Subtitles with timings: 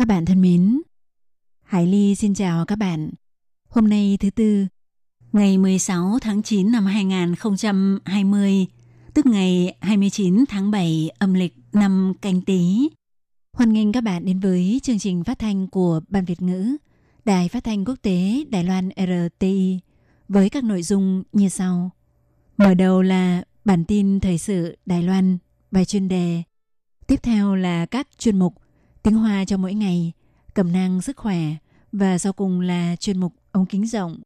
[0.00, 0.80] Các bạn thân mến,
[1.62, 3.10] Hải Ly xin chào các bạn.
[3.68, 4.66] Hôm nay thứ tư,
[5.32, 8.66] ngày 16 tháng 9 năm 2020,
[9.14, 12.88] tức ngày 29 tháng 7 âm lịch năm canh tí.
[13.52, 16.76] Hoan nghênh các bạn đến với chương trình phát thanh của Ban Việt ngữ,
[17.24, 19.80] Đài Phát thanh Quốc tế Đài Loan RTI
[20.28, 21.90] với các nội dung như sau.
[22.56, 25.38] Mở đầu là bản tin thời sự Đài Loan,
[25.70, 26.42] bài chuyên đề.
[27.06, 28.54] Tiếp theo là các chuyên mục
[29.02, 30.12] tiếng Hoa cho mỗi ngày,
[30.54, 31.38] cẩm nang sức khỏe
[31.92, 34.20] và sau cùng là chuyên mục ống kính rộng.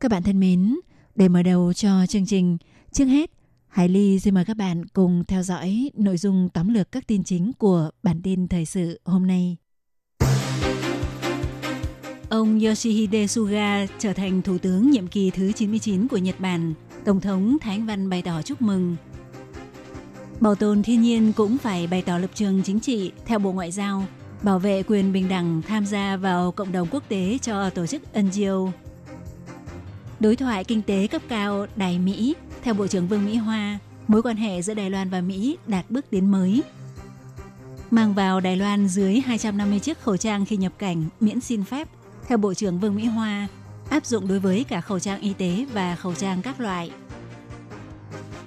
[0.00, 0.76] Các bạn thân mến,
[1.14, 2.58] để mở đầu cho chương trình,
[2.92, 3.30] trước hết,
[3.68, 7.24] Hải Ly xin mời các bạn cùng theo dõi nội dung tóm lược các tin
[7.24, 9.56] chính của bản tin thời sự hôm nay.
[12.28, 16.74] Ông Yoshihide Suga trở thành thủ tướng nhiệm kỳ thứ 99 của Nhật Bản.
[17.04, 18.96] Tổng thống Thái Anh Văn bày tỏ chúc mừng.
[20.40, 23.72] Bảo tồn thiên nhiên cũng phải bày tỏ lập trường chính trị theo Bộ Ngoại
[23.72, 24.04] giao,
[24.42, 28.02] bảo vệ quyền bình đẳng tham gia vào cộng đồng quốc tế cho tổ chức
[28.18, 28.72] NGO.
[30.20, 34.22] Đối thoại kinh tế cấp cao Đài Mỹ theo Bộ trưởng Vương Mỹ Hoa, mối
[34.22, 36.62] quan hệ giữa Đài Loan và Mỹ đạt bước tiến mới.
[37.90, 41.88] Mang vào Đài Loan dưới 250 chiếc khẩu trang khi nhập cảnh miễn xin phép
[42.28, 43.48] theo Bộ trưởng Vương Mỹ Hoa,
[43.90, 46.90] áp dụng đối với cả khẩu trang y tế và khẩu trang các loại.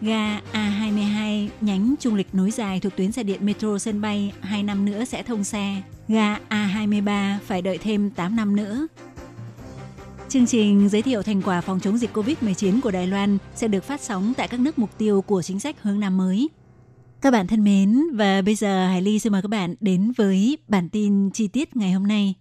[0.01, 4.63] Ga A22 nhánh trung lịch nối dài thuộc tuyến xe điện metro sân bay 2
[4.63, 5.81] năm nữa sẽ thông xe.
[6.07, 8.87] Ga A23 phải đợi thêm 8 năm nữa.
[10.29, 13.83] Chương trình giới thiệu thành quả phòng chống dịch COVID-19 của Đài Loan sẽ được
[13.83, 16.49] phát sóng tại các nước mục tiêu của chính sách hướng Nam mới.
[17.21, 20.57] Các bạn thân mến, và bây giờ Hải Ly xin mời các bạn đến với
[20.67, 22.35] bản tin chi tiết ngày hôm nay.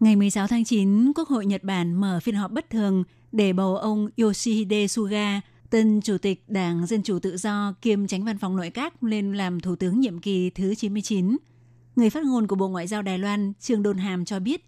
[0.00, 3.76] Ngày 16 tháng 9, Quốc hội Nhật Bản mở phiên họp bất thường để bầu
[3.76, 5.40] ông Yoshihide Suga,
[5.70, 9.32] tân Chủ tịch Đảng Dân Chủ Tự Do kiêm tránh văn phòng nội các lên
[9.32, 11.36] làm Thủ tướng nhiệm kỳ thứ 99.
[11.96, 14.64] Người phát ngôn của Bộ Ngoại giao Đài Loan Trương Đôn Hàm cho biết,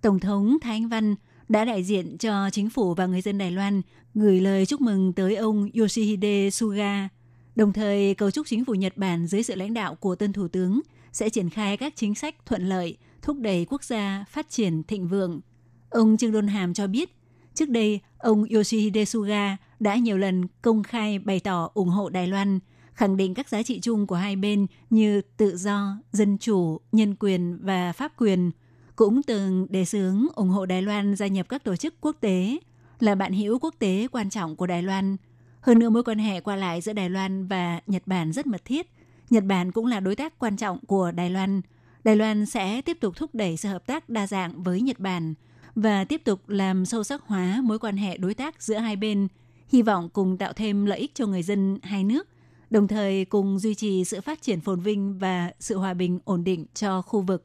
[0.00, 1.14] Tổng thống Thái Anh Văn
[1.48, 3.82] đã đại diện cho chính phủ và người dân Đài Loan
[4.14, 7.08] gửi lời chúc mừng tới ông Yoshihide Suga,
[7.56, 10.48] đồng thời cầu chúc chính phủ Nhật Bản dưới sự lãnh đạo của tân Thủ
[10.48, 10.80] tướng
[11.12, 12.96] sẽ triển khai các chính sách thuận lợi–
[13.30, 15.40] thúc đẩy quốc gia phát triển thịnh vượng.
[15.90, 17.16] Ông Trương Đôn Hàm cho biết,
[17.54, 22.26] trước đây ông Yoshihide Suga đã nhiều lần công khai bày tỏ ủng hộ Đài
[22.26, 22.58] Loan,
[22.92, 27.14] khẳng định các giá trị chung của hai bên như tự do, dân chủ, nhân
[27.20, 28.50] quyền và pháp quyền,
[28.96, 32.58] cũng từng đề xướng ủng hộ Đài Loan gia nhập các tổ chức quốc tế,
[33.00, 35.16] là bạn hữu quốc tế quan trọng của Đài Loan.
[35.60, 38.64] Hơn nữa mối quan hệ qua lại giữa Đài Loan và Nhật Bản rất mật
[38.64, 38.86] thiết.
[39.30, 41.60] Nhật Bản cũng là đối tác quan trọng của Đài Loan–
[42.04, 45.34] Đài Loan sẽ tiếp tục thúc đẩy sự hợp tác đa dạng với Nhật Bản
[45.74, 49.28] và tiếp tục làm sâu sắc hóa mối quan hệ đối tác giữa hai bên,
[49.68, 52.28] hy vọng cùng tạo thêm lợi ích cho người dân hai nước,
[52.70, 56.44] đồng thời cùng duy trì sự phát triển phồn vinh và sự hòa bình ổn
[56.44, 57.44] định cho khu vực.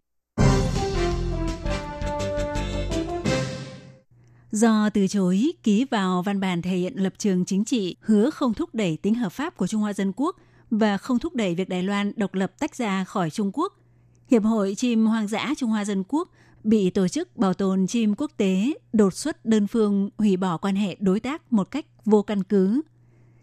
[4.51, 8.53] Do từ chối ký vào văn bản thể hiện lập trường chính trị hứa không
[8.53, 10.35] thúc đẩy tính hợp pháp của Trung Hoa Dân Quốc
[10.69, 13.73] và không thúc đẩy việc Đài Loan độc lập tách ra khỏi Trung Quốc–
[14.31, 16.29] Hiệp hội chim hoang dã Trung Hoa Dân Quốc
[16.63, 20.75] bị Tổ chức Bảo tồn chim quốc tế đột xuất đơn phương hủy bỏ quan
[20.75, 22.81] hệ đối tác một cách vô căn cứ.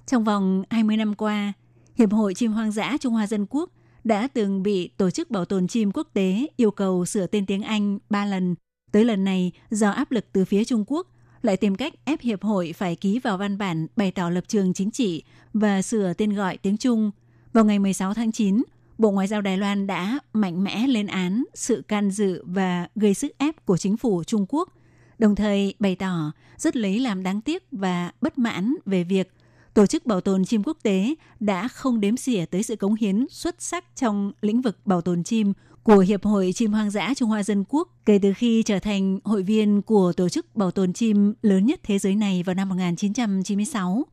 [0.06, 1.53] Trong vòng 20 năm qua,
[1.94, 3.70] Hiệp hội chim hoang dã Trung Hoa Dân Quốc
[4.04, 7.62] đã từng bị Tổ chức Bảo tồn chim quốc tế yêu cầu sửa tên tiếng
[7.62, 8.54] Anh 3 lần.
[8.93, 11.06] Tới lần này, do áp lực từ phía Trung Quốc,
[11.43, 14.75] lại tìm cách ép Hiệp hội phải ký vào văn bản bày tỏ lập trường
[14.75, 15.22] chính trị
[15.54, 17.10] và sửa tên gọi tiếng Trung.
[17.53, 18.62] Vào ngày 16 tháng 9,
[18.99, 23.15] Bộ Ngoại giao Đài Loan đã mạnh mẽ lên án sự can dự và gây
[23.15, 24.69] sức ép của chính phủ Trung Quốc,
[25.19, 29.33] đồng thời bày tỏ rất lấy làm đáng tiếc và bất mãn về việc
[29.75, 33.27] Tổ chức Bảo tồn chim quốc tế đã không đếm xỉa tới sự cống hiến
[33.31, 35.53] xuất sắc trong lĩnh vực bảo tồn chim
[35.83, 39.19] của Hiệp hội Chim Hoang dã Trung Hoa Dân Quốc kể từ khi trở thành
[39.25, 42.69] hội viên của Tổ chức Bảo tồn chim lớn nhất thế giới này vào năm
[42.69, 44.06] 1996.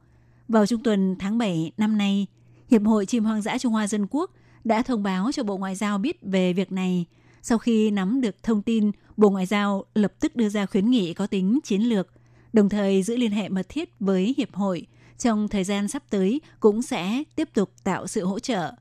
[0.48, 2.28] Vào trung tuần tháng 7 năm nay,
[2.72, 4.32] Hiệp hội Chim Hoang dã Trung Hoa Dân Quốc
[4.65, 7.07] đã thông báo cho Bộ Ngoại giao biết về việc này.
[7.43, 11.15] Sau khi nắm được thông tin, Bộ Ngoại giao lập tức đưa ra khuyến nghị
[11.15, 12.09] có tính chiến lược,
[12.53, 14.87] đồng thời giữ liên hệ mật thiết với Hiệp hội
[15.19, 18.73] trong thời gian sắp tới cũng sẽ tiếp tục tạo sự hỗ trợ.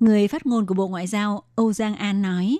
[0.00, 2.58] Người phát ngôn của Bộ Ngoại giao Âu Giang An nói,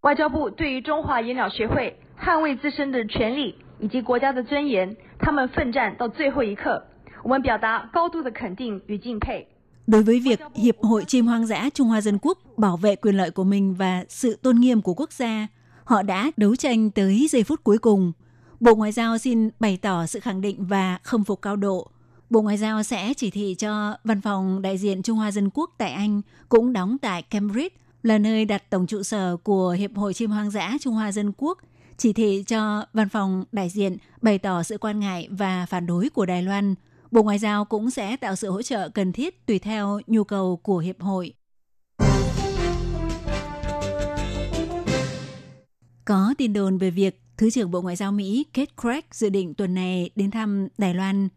[0.00, 6.82] 外交部对于中华野鸟学会捍卫自身的权利以及国家的尊严，他们奋战到最后一刻，
[7.24, 9.46] 我们表达高度的肯定与敬佩。
[9.87, 13.17] Đối với việc Hiệp hội Chim Hoang dã Trung Hoa Dân Quốc bảo vệ quyền
[13.17, 15.47] lợi của mình và sự tôn nghiêm của quốc gia,
[15.83, 18.11] họ đã đấu tranh tới giây phút cuối cùng.
[18.59, 21.87] Bộ Ngoại giao xin bày tỏ sự khẳng định và khâm phục cao độ.
[22.29, 25.71] Bộ Ngoại giao sẽ chỉ thị cho văn phòng đại diện Trung Hoa Dân Quốc
[25.77, 30.13] tại Anh cũng đóng tại Cambridge là nơi đặt tổng trụ sở của Hiệp hội
[30.13, 31.57] Chim Hoang dã Trung Hoa Dân Quốc,
[31.97, 36.09] chỉ thị cho văn phòng đại diện bày tỏ sự quan ngại và phản đối
[36.09, 36.75] của Đài Loan.
[37.13, 40.57] Bộ Ngoại giao cũng sẽ tạo sự hỗ trợ cần thiết tùy theo nhu cầu
[40.63, 41.33] của Hiệp hội.
[46.05, 49.53] Có tin đồn về việc Thứ trưởng Bộ Ngoại giao Mỹ Kate Craig dự định
[49.53, 51.29] tuần này đến thăm Đài Loan.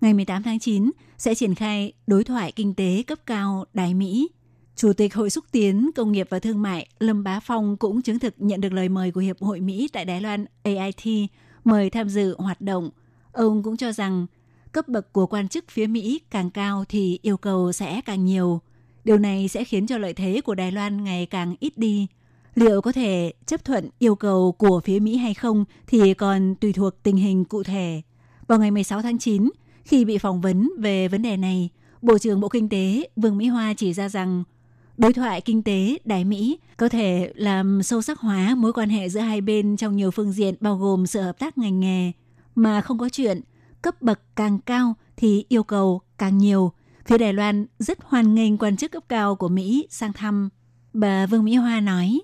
[0.00, 4.28] Ngày 18 tháng 9 sẽ triển khai đối thoại kinh tế cấp cao Đài Mỹ.
[4.76, 8.18] Chủ tịch Hội xúc tiến, Công nghiệp và Thương mại Lâm Bá Phong cũng chứng
[8.18, 11.30] thực nhận được lời mời của Hiệp hội Mỹ tại Đài Loan AIT
[11.64, 12.90] mời tham dự hoạt động.
[13.32, 14.26] Ông cũng cho rằng
[14.74, 18.60] cấp bậc của quan chức phía Mỹ càng cao thì yêu cầu sẽ càng nhiều.
[19.04, 22.06] Điều này sẽ khiến cho lợi thế của Đài Loan ngày càng ít đi.
[22.54, 26.72] Liệu có thể chấp thuận yêu cầu của phía Mỹ hay không thì còn tùy
[26.72, 28.02] thuộc tình hình cụ thể.
[28.46, 29.50] Vào ngày 16 tháng 9,
[29.84, 31.68] khi bị phỏng vấn về vấn đề này,
[32.02, 34.44] Bộ trưởng Bộ Kinh tế Vương Mỹ Hoa chỉ ra rằng
[34.96, 39.08] đối thoại kinh tế Đài Mỹ có thể làm sâu sắc hóa mối quan hệ
[39.08, 42.12] giữa hai bên trong nhiều phương diện bao gồm sự hợp tác ngành nghề,
[42.54, 43.40] mà không có chuyện
[43.84, 46.72] cấp bậc càng cao thì yêu cầu càng nhiều.
[47.06, 50.48] Phía Đài Loan rất hoan nghênh quan chức cấp cao của Mỹ sang thăm.
[50.92, 52.20] Bà Vương Mỹ Hoa nói.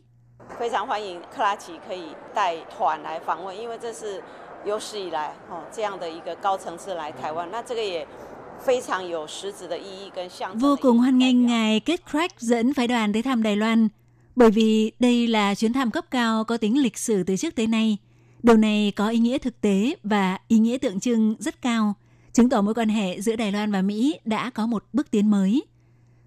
[10.55, 13.89] Vô cùng hoan nghênh ngài Kết Crack dẫn phái đoàn tới thăm Đài Loan,
[14.37, 17.67] bởi vì đây là chuyến thăm cấp cao có tính lịch sử từ trước tới
[17.67, 17.99] nay–
[18.42, 21.94] Điều này có ý nghĩa thực tế và ý nghĩa tượng trưng rất cao,
[22.32, 25.31] chứng tỏ mối quan hệ giữa Đài Loan và Mỹ đã có một bước tiến
[25.31, 25.62] mới.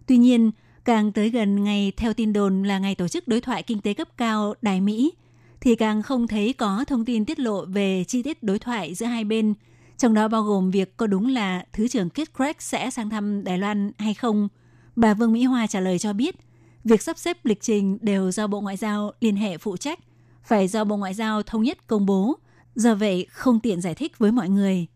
[0.06, 0.52] Tuy nhiên,
[0.86, 3.94] càng tới gần ngày theo tin đồn là ngày tổ chức đối thoại kinh tế
[3.94, 5.14] cấp cao Đài Mỹ,
[5.62, 9.06] thì càng không thấy có thông tin tiết lộ về chi tiết đối thoại giữa
[9.06, 9.54] hai bên,
[9.98, 13.44] trong đó bao gồm việc có đúng là Thứ trưởng Kit Craig sẽ sang thăm
[13.44, 14.48] Đài Loan hay không.
[14.96, 16.36] Bà Vương Mỹ Hoa trả lời cho biết,
[16.84, 20.00] việc sắp xếp lịch trình đều do Bộ Ngoại giao liên hệ phụ trách,
[20.44, 22.38] phải do Bộ Ngoại giao thống nhất công bố,
[22.76, 24.88] do vậy không tiện giải thích với mọi người.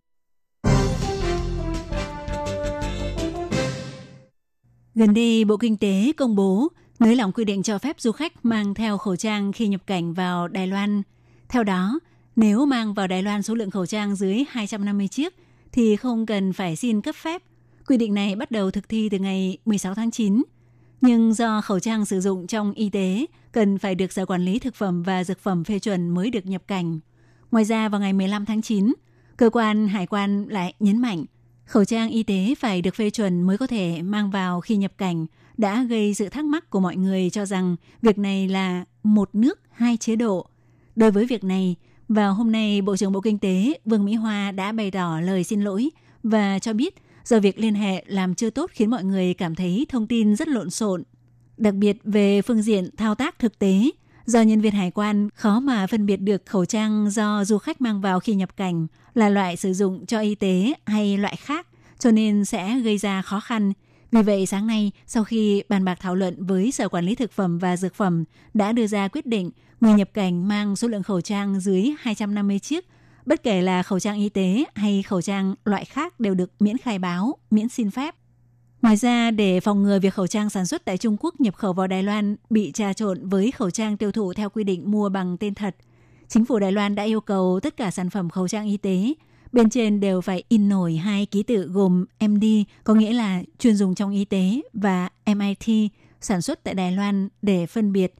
[4.94, 6.68] Gần đây, Bộ Kinh tế công bố
[6.98, 10.14] nới lỏng quy định cho phép du khách mang theo khẩu trang khi nhập cảnh
[10.14, 11.02] vào Đài Loan.
[11.48, 11.98] Theo đó,
[12.36, 15.34] nếu mang vào Đài Loan số lượng khẩu trang dưới 250 chiếc
[15.72, 17.42] thì không cần phải xin cấp phép.
[17.86, 20.42] Quy định này bắt đầu thực thi từ ngày 16 tháng 9.
[21.00, 24.58] Nhưng do khẩu trang sử dụng trong y tế cần phải được Sở Quản lý
[24.58, 26.98] Thực phẩm và Dược phẩm phê chuẩn mới được nhập cảnh.
[27.50, 28.92] Ngoài ra vào ngày 15 tháng 9,
[29.36, 31.24] cơ quan hải quan lại nhấn mạnh
[31.68, 34.92] khẩu trang y tế phải được phê chuẩn mới có thể mang vào khi nhập
[34.98, 39.30] cảnh đã gây sự thắc mắc của mọi người cho rằng việc này là một
[39.32, 40.46] nước hai chế độ.
[40.96, 41.76] Đối với việc này,
[42.08, 45.44] vào hôm nay Bộ trưởng Bộ Kinh tế Vương Mỹ Hoa đã bày tỏ lời
[45.44, 45.90] xin lỗi
[46.22, 46.94] và cho biết
[47.24, 50.48] do việc liên hệ làm chưa tốt khiến mọi người cảm thấy thông tin rất
[50.48, 51.02] lộn xộn.
[51.58, 53.90] Đặc biệt về phương diện thao tác thực tế,
[54.26, 57.80] do nhân viên hải quan khó mà phân biệt được khẩu trang do du khách
[57.80, 61.66] mang vào khi nhập cảnh là loại sử dụng cho y tế hay loại khác,
[61.98, 63.72] cho nên sẽ gây ra khó khăn.
[64.12, 67.32] Vì vậy, sáng nay, sau khi bàn bạc thảo luận với Sở Quản lý Thực
[67.32, 71.02] phẩm và Dược phẩm đã đưa ra quyết định người nhập cảnh mang số lượng
[71.02, 72.86] khẩu trang dưới 250 chiếc,
[73.26, 76.78] bất kể là khẩu trang y tế hay khẩu trang loại khác đều được miễn
[76.78, 78.14] khai báo, miễn xin phép.
[78.82, 81.72] Ngoài ra, để phòng ngừa việc khẩu trang sản xuất tại Trung Quốc nhập khẩu
[81.72, 85.08] vào Đài Loan bị trà trộn với khẩu trang tiêu thụ theo quy định mua
[85.08, 85.76] bằng tên thật,
[86.28, 89.14] chính phủ Đài Loan đã yêu cầu tất cả sản phẩm khẩu trang y tế
[89.52, 92.44] bên trên đều phải in nổi hai ký tự gồm MD,
[92.84, 97.28] có nghĩa là chuyên dùng trong y tế, và MIT, sản xuất tại Đài Loan
[97.42, 98.14] để phân biệt.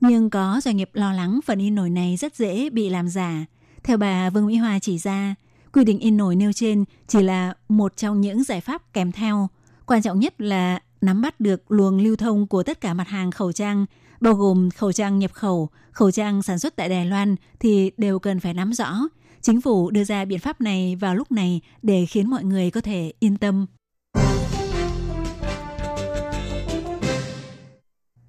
[0.00, 3.44] Nhưng có doanh nghiệp lo lắng phần in nổi này rất dễ bị làm giả.
[3.82, 5.34] Theo bà Vương Mỹ Hoa chỉ ra,
[5.72, 9.48] quy định in nổi nêu trên chỉ là một trong những giải pháp kèm theo.
[9.88, 13.30] Quan trọng nhất là nắm bắt được luồng lưu thông của tất cả mặt hàng
[13.30, 13.86] khẩu trang,
[14.20, 18.18] bao gồm khẩu trang nhập khẩu, khẩu trang sản xuất tại Đài Loan thì đều
[18.18, 18.94] cần phải nắm rõ.
[19.40, 22.80] Chính phủ đưa ra biện pháp này vào lúc này để khiến mọi người có
[22.80, 23.66] thể yên tâm.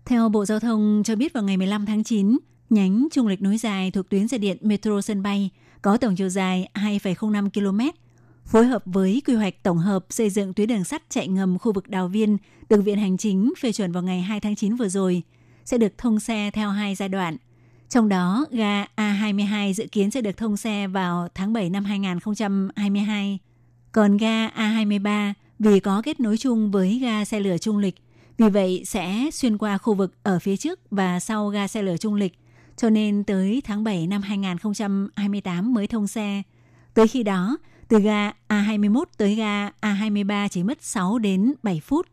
[0.05, 2.37] Theo Bộ Giao thông cho biết vào ngày 15 tháng 9,
[2.69, 5.49] nhánh trung lịch nối dài thuộc tuyến xe điện Metro sân bay
[5.81, 7.79] có tổng chiều dài 2,05 km,
[8.49, 11.73] phối hợp với quy hoạch tổng hợp xây dựng tuyến đường sắt chạy ngầm khu
[11.73, 12.37] vực Đào Viên
[12.69, 15.23] được Viện Hành Chính phê chuẩn vào ngày 2 tháng 9 vừa rồi,
[15.65, 17.37] sẽ được thông xe theo hai giai đoạn.
[17.89, 23.39] Trong đó, ga A22 dự kiến sẽ được thông xe vào tháng 7 năm 2022.
[23.91, 27.95] Còn ga A23 vì có kết nối chung với ga xe lửa Trung Lịch,
[28.37, 31.97] vì vậy sẽ xuyên qua khu vực ở phía trước và sau ga xe lửa
[31.97, 32.39] Trung Lịch,
[32.77, 36.41] cho nên tới tháng 7 năm 2028 mới thông xe.
[36.93, 37.57] Tới khi đó,
[37.89, 42.07] từ ga A21 tới ga A23 chỉ mất 6 đến 7 phút.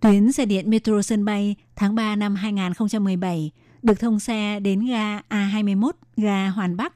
[0.00, 3.50] Tuyến xe điện metro sân bay tháng 3 năm 2017
[3.82, 6.94] được thông xe đến ga A21, ga Hoàn Bắc.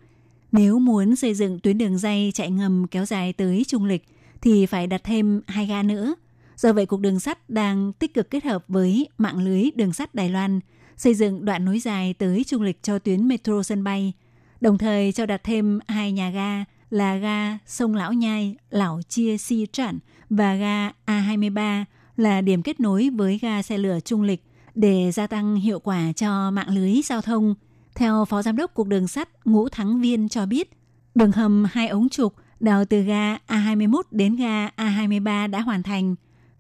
[0.53, 4.05] Nếu muốn xây dựng tuyến đường dây chạy ngầm kéo dài tới Trung Lịch
[4.41, 6.15] thì phải đặt thêm hai ga nữa.
[6.57, 10.15] Do vậy, Cục Đường sắt đang tích cực kết hợp với mạng lưới đường sắt
[10.15, 10.61] Đài Loan
[10.97, 14.13] xây dựng đoạn nối dài tới Trung Lịch cho tuyến metro sân bay,
[14.61, 19.37] đồng thời cho đặt thêm hai nhà ga là ga sông Lão Nhai, Lão Chia
[19.37, 19.99] Si Trản
[20.31, 21.85] và ga A23
[22.17, 24.45] là điểm kết nối với ga xe lửa Trung Lịch
[24.75, 27.55] để gia tăng hiệu quả cho mạng lưới giao thông.
[27.95, 30.71] Theo Phó Giám đốc Cục Đường sắt Ngũ Thắng Viên cho biết,
[31.15, 36.15] đường hầm hai ống trục đào từ ga A21 đến ga A23 đã hoàn thành.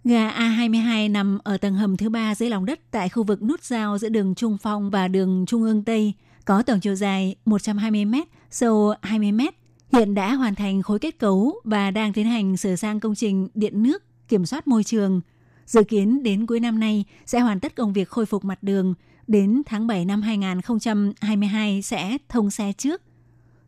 [0.04, 3.64] Ga A22 nằm ở tầng hầm thứ ba dưới lòng đất tại khu vực nút
[3.64, 6.12] giao giữa đường Trung Phong và đường Trung ương Tây,
[6.44, 8.14] có tổng chiều dài 120 m,
[8.50, 9.40] sâu 20 m.
[9.92, 13.48] Hiện đã hoàn thành khối kết cấu và đang tiến hành sửa sang công trình
[13.54, 15.20] điện nước, kiểm soát môi trường–
[15.66, 18.94] Dự kiến đến cuối năm nay sẽ hoàn tất công việc khôi phục mặt đường,
[19.26, 23.02] đến tháng 7 năm 2022 sẽ thông xe trước.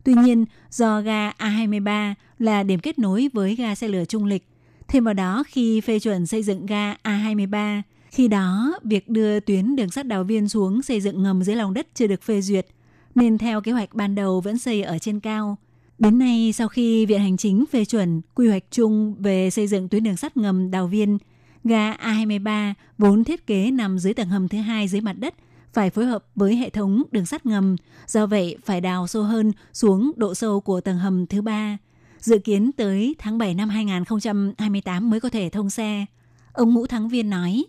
[0.03, 4.47] Tuy nhiên, do ga A23 là điểm kết nối với ga xe lửa Trung Lịch,
[4.87, 9.75] thêm vào đó khi phê chuẩn xây dựng ga A23, khi đó việc đưa tuyến
[9.75, 12.67] đường sắt đào viên xuống xây dựng ngầm dưới lòng đất chưa được phê duyệt,
[13.15, 15.57] nên theo kế hoạch ban đầu vẫn xây ở trên cao.
[15.99, 19.89] Đến nay, sau khi Viện Hành Chính phê chuẩn quy hoạch chung về xây dựng
[19.89, 21.17] tuyến đường sắt ngầm đào viên–
[21.67, 25.33] Ga A23 vốn thiết kế nằm dưới tầng hầm thứ hai dưới mặt đất,
[25.73, 27.75] phải phối hợp với hệ thống đường sắt ngầm,
[28.07, 31.77] do vậy phải đào sâu hơn xuống độ sâu của tầng hầm thứ ba.
[32.19, 36.05] Dự kiến tới tháng 7 năm 2028 mới có thể thông xe.
[36.53, 37.65] Ông Ngũ Thắng Viên nói,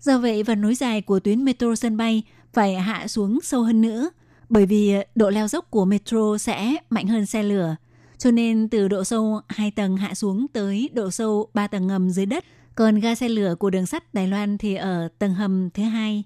[0.00, 3.80] do vậy phần nối dài của tuyến metro sân bay phải hạ xuống sâu hơn
[3.80, 4.10] nữa,
[4.52, 7.76] bởi vì độ leo dốc của metro sẽ mạnh hơn xe lửa.
[8.18, 12.10] Cho nên từ độ sâu 2 tầng hạ xuống tới độ sâu 3 tầng ngầm
[12.10, 12.44] dưới đất–
[12.74, 16.24] còn ga xe lửa của đường sắt Đài Loan thì ở tầng hầm thứ hai.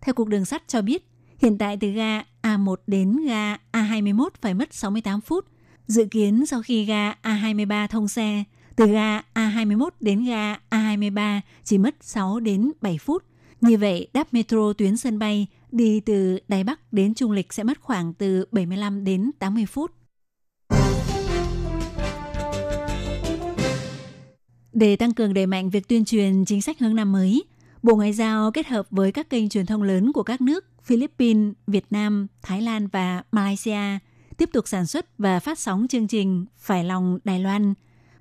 [0.00, 4.54] Theo Cục Đường sắt cho biết, hiện tại từ ga A1 đến ga A21 phải
[4.54, 5.46] mất 68 phút.
[5.86, 8.44] Dự kiến sau khi ga A23 thông xe,
[8.76, 13.24] từ ga A21 đến ga A23 chỉ mất 6 đến 7 phút.
[13.60, 17.62] Như vậy, đáp metro tuyến sân bay đi từ Đài Bắc đến Trung Lịch sẽ
[17.62, 19.90] mất khoảng từ 75 đến 80 phút.
[24.72, 27.44] Để tăng cường đẩy mạnh việc tuyên truyền chính sách hướng năm mới,
[27.82, 31.52] Bộ Ngoại giao kết hợp với các kênh truyền thông lớn của các nước Philippines,
[31.66, 33.98] Việt Nam, Thái Lan và Malaysia
[34.36, 37.74] tiếp tục sản xuất và phát sóng chương trình Phải lòng Đài Loan.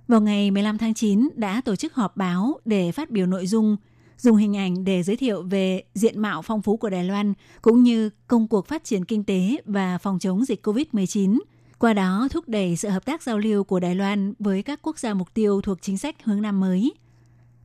[0.07, 3.77] Vào ngày 15 tháng 9 đã tổ chức họp báo để phát biểu nội dung,
[4.23, 7.83] dùng hình ảnh để giới thiệu về diện mạo phong phú của Đài Loan cũng
[7.83, 11.39] như công cuộc phát triển kinh tế và phòng chống dịch COVID-19–
[11.83, 14.99] qua đó thúc đẩy sự hợp tác giao lưu của Đài Loan với các quốc
[14.99, 16.91] gia mục tiêu thuộc chính sách hướng Nam mới.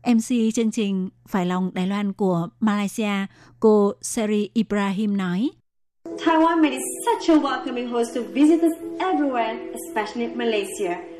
[0.07, 3.27] MC chương trình Phải lòng Đài Loan của Malaysia,
[3.61, 5.50] cô Seri Ibrahim nói,
[6.05, 11.17] Taiwan made it such a welcoming host to visitors everywhere, especially Malaysia.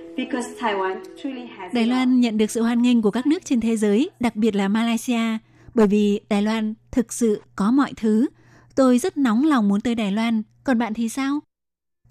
[1.73, 4.55] Đài Loan nhận được sự hoan nghênh của các nước trên thế giới, đặc biệt
[4.55, 5.39] là Malaysia,
[5.75, 8.27] bởi vì Đài Loan thực sự có mọi thứ.
[8.75, 11.41] Tôi rất nóng lòng muốn tới Đài Loan, còn bạn thì sao?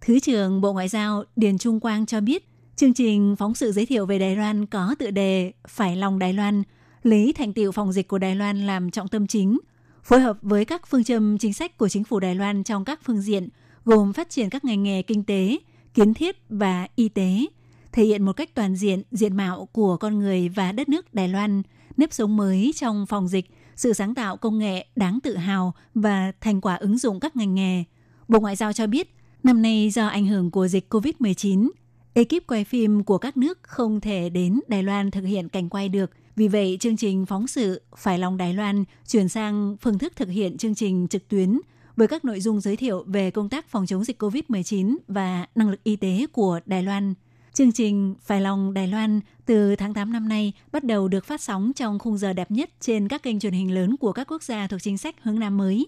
[0.02, 3.86] Thứ trưởng Bộ Ngoại giao Điền Trung Quang cho biết, chương trình phóng sự giới
[3.86, 6.64] thiệu về Đài Loan có tựa đề Phải lòng Đài Loan,
[7.04, 9.58] lấy thành tiệu phòng dịch của Đài Loan làm trọng tâm chính,
[10.04, 13.00] phối hợp với các phương châm chính sách của chính phủ Đài Loan trong các
[13.04, 13.50] phương diện,
[13.86, 15.58] gồm phát triển các ngành nghề kinh tế,
[15.94, 17.46] kiến thiết và y tế,
[17.91, 21.27] thể hiện một cách toàn diện diện mạo của con người và đất nước Đài
[21.27, 21.62] Loan,
[21.98, 26.32] nếp sống mới trong phòng dịch, sự sáng tạo công nghệ đáng tự hào và
[26.41, 27.84] thành quả ứng dụng các ngành nghề.
[28.27, 29.17] Bộ Ngoại giao cho biết,
[29.48, 31.70] Năm nay do ảnh hưởng của dịch COVID-19,
[32.13, 35.89] ekip quay phim của các nước không thể đến Đài Loan thực hiện cảnh quay
[35.89, 36.12] được.
[36.36, 40.29] Vì vậy, chương trình phóng sự Phải lòng Đài Loan chuyển sang phương thức thực
[40.29, 41.60] hiện chương trình trực tuyến
[41.96, 45.70] với các nội dung giới thiệu về công tác phòng chống dịch COVID-19 và năng
[45.70, 47.13] lực y tế của Đài Loan.
[47.58, 51.42] Chương trình Phải lòng Đài Loan từ tháng 8 năm nay bắt đầu được phát
[51.42, 54.44] sóng trong khung giờ đẹp nhất trên các kênh truyền hình lớn của các quốc
[54.44, 55.88] gia thuộc chính sách hướng Nam mới.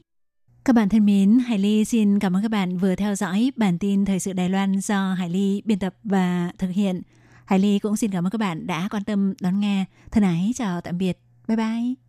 [0.66, 3.78] Các bạn thân mến, Hải Ly xin cảm ơn các bạn vừa theo dõi bản
[3.80, 7.02] tin Thời sự Đài Loan do Hải Ly biên tập và thực hiện.
[7.46, 9.86] Hải Ly cũng xin cảm ơn các bạn đã quan tâm đón nghe.
[10.12, 11.20] Thân ái chào tạm biệt.
[11.48, 12.09] Bye bye.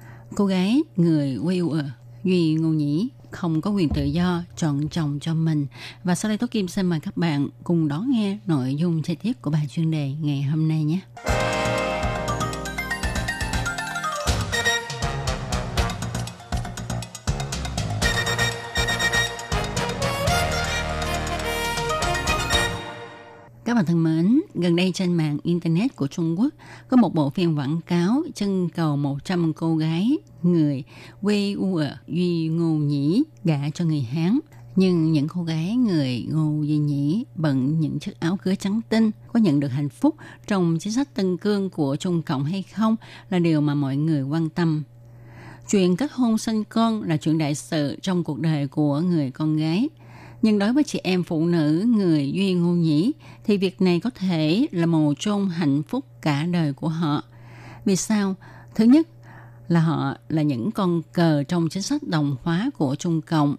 [0.35, 1.83] Cô gái, người Uyghur
[2.23, 5.67] Duy Ngô Nhĩ, không có quyền tự do chọn chồng cho mình.
[6.03, 9.15] Và sau đây Tố Kim xin mời các bạn cùng đón nghe nội dung chi
[9.15, 10.99] tiết của bài chuyên đề ngày hôm nay nhé.
[24.61, 26.53] Gần đây trên mạng Internet của Trung Quốc,
[26.87, 30.83] có một bộ phim quảng cáo chân cầu 100 cô gái người
[31.21, 34.39] quê u ở Duy Ngô Nhĩ gả cho người Hán.
[34.75, 39.11] Nhưng những cô gái người Ngô Duy Nhĩ bận những chiếc áo cưới trắng tinh,
[39.33, 40.15] có nhận được hạnh phúc
[40.47, 42.95] trong chính sách tân cương của Trung Cộng hay không
[43.29, 44.83] là điều mà mọi người quan tâm.
[45.69, 49.57] Chuyện kết hôn sinh con là chuyện đại sự trong cuộc đời của người con
[49.57, 49.89] gái–
[50.41, 53.11] nhưng đối với chị em phụ nữ, người Duy Ngô Nhĩ,
[53.43, 57.23] thì việc này có thể là mồ chôn hạnh phúc cả đời của họ.
[57.85, 58.35] Vì sao?
[58.75, 59.07] Thứ nhất
[59.67, 63.55] là họ là những con cờ trong chính sách đồng hóa của Trung Cộng.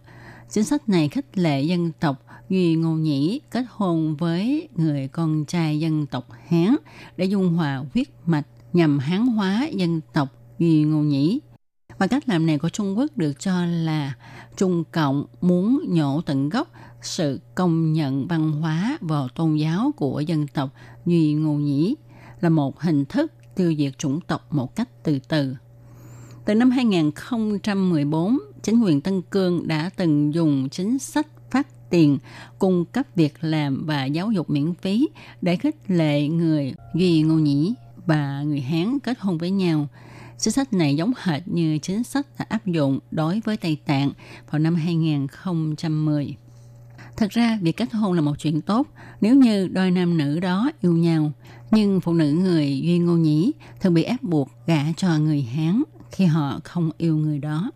[0.51, 5.45] Chính sách này khích lệ dân tộc Duy Ngô Nhĩ kết hôn với người con
[5.45, 6.77] trai dân tộc Hán
[7.17, 11.41] để dung hòa huyết mạch nhằm hán hóa dân tộc Duy Ngô Nhĩ.
[12.03, 14.15] Và cách làm này của Trung Quốc được cho là
[14.57, 16.69] Trung Cộng muốn nhổ tận gốc
[17.03, 20.71] sự công nhận văn hóa và tôn giáo của dân tộc
[21.07, 21.95] Duy Ngô Nhĩ
[22.41, 25.57] là một hình thức tiêu diệt chủng tộc một cách từ từ.
[26.45, 32.19] Từ năm 2014, chính quyền Tân Cương đã từng dùng chính sách phát tiền
[32.59, 35.09] cung cấp việc làm và giáo dục miễn phí
[35.43, 37.75] để khích lệ người Duy Ngô Nhĩ
[38.07, 39.89] và người Hán kết hôn với nhau–
[40.43, 44.13] Chính sách này giống hệt như chính sách đã áp dụng đối với Tây Tạng
[44.51, 46.37] vào năm 2010.
[47.17, 48.87] Thật ra, việc kết hôn là một chuyện tốt
[49.21, 51.33] nếu như đôi nam nữ đó yêu nhau.
[51.71, 55.83] Nhưng phụ nữ người Duy Ngô Nhĩ thường bị ép buộc gả cho người Hán
[56.11, 57.71] khi họ không yêu người đó.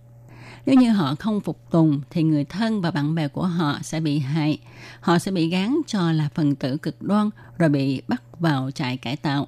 [0.67, 4.01] Nếu như họ không phục tùng thì người thân và bạn bè của họ sẽ
[4.01, 4.59] bị hại.
[5.01, 8.97] Họ sẽ bị gán cho là phần tử cực đoan rồi bị bắt vào trại
[8.97, 9.47] cải tạo.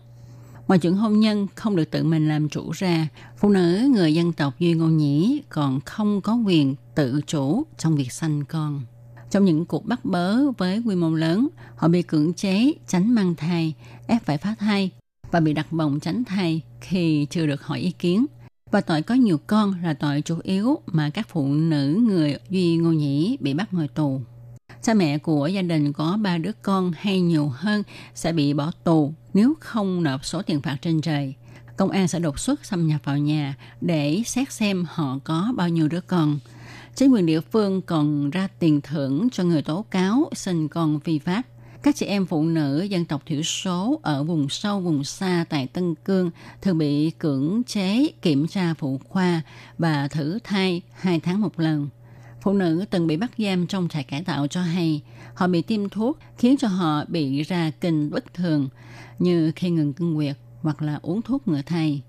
[0.69, 4.33] Ngoài chuyện hôn nhân không được tự mình làm chủ ra, phụ nữ người dân
[4.33, 8.83] tộc Duy Ngô Nhĩ còn không có quyền tự chủ trong việc sanh con.
[9.31, 13.35] Trong những cuộc bắt bớ với quy mô lớn, họ bị cưỡng chế tránh mang
[13.35, 13.75] thai,
[14.07, 14.91] ép phải phá thai
[15.31, 18.27] và bị đặt bồng tránh thai khi chưa được hỏi ý kiến.
[18.71, 22.77] Và tội có nhiều con là tội chủ yếu mà các phụ nữ người Duy
[22.77, 24.21] Ngô Nhĩ bị bắt ngồi tù.
[24.83, 27.83] Cha mẹ của gia đình có ba đứa con hay nhiều hơn
[28.15, 31.35] sẽ bị bỏ tù nếu không nộp số tiền phạt trên trời.
[31.77, 35.69] Công an sẽ đột xuất xâm nhập vào nhà để xét xem họ có bao
[35.69, 36.39] nhiêu đứa con.
[36.95, 41.19] Chính quyền địa phương còn ra tiền thưởng cho người tố cáo sinh con phi
[41.19, 41.43] pháp.
[41.83, 45.67] Các chị em phụ nữ dân tộc thiểu số ở vùng sâu, vùng xa tại
[45.67, 46.31] Tân Cương
[46.63, 49.43] thường bị cưỡng chế kiểm tra phụ khoa
[49.79, 51.89] và thử thai hai tháng một lần.
[52.41, 55.03] Phụ nữ từng bị bắt giam trong trại cải tạo cho hay
[55.39, 58.69] họ bị tiêm thuốc khiến cho họ bị ra kinh bất thường,
[59.19, 62.03] như khi ngừng kinh nguyệt hoặc là uống thuốc ngừa thai.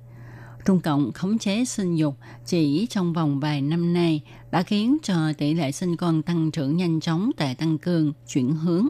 [0.65, 2.15] Trung Cộng khống chế sinh dục
[2.45, 6.77] chỉ trong vòng vài năm nay đã khiến cho tỷ lệ sinh con tăng trưởng
[6.77, 8.87] nhanh chóng tại Tăng Cương chuyển hướng.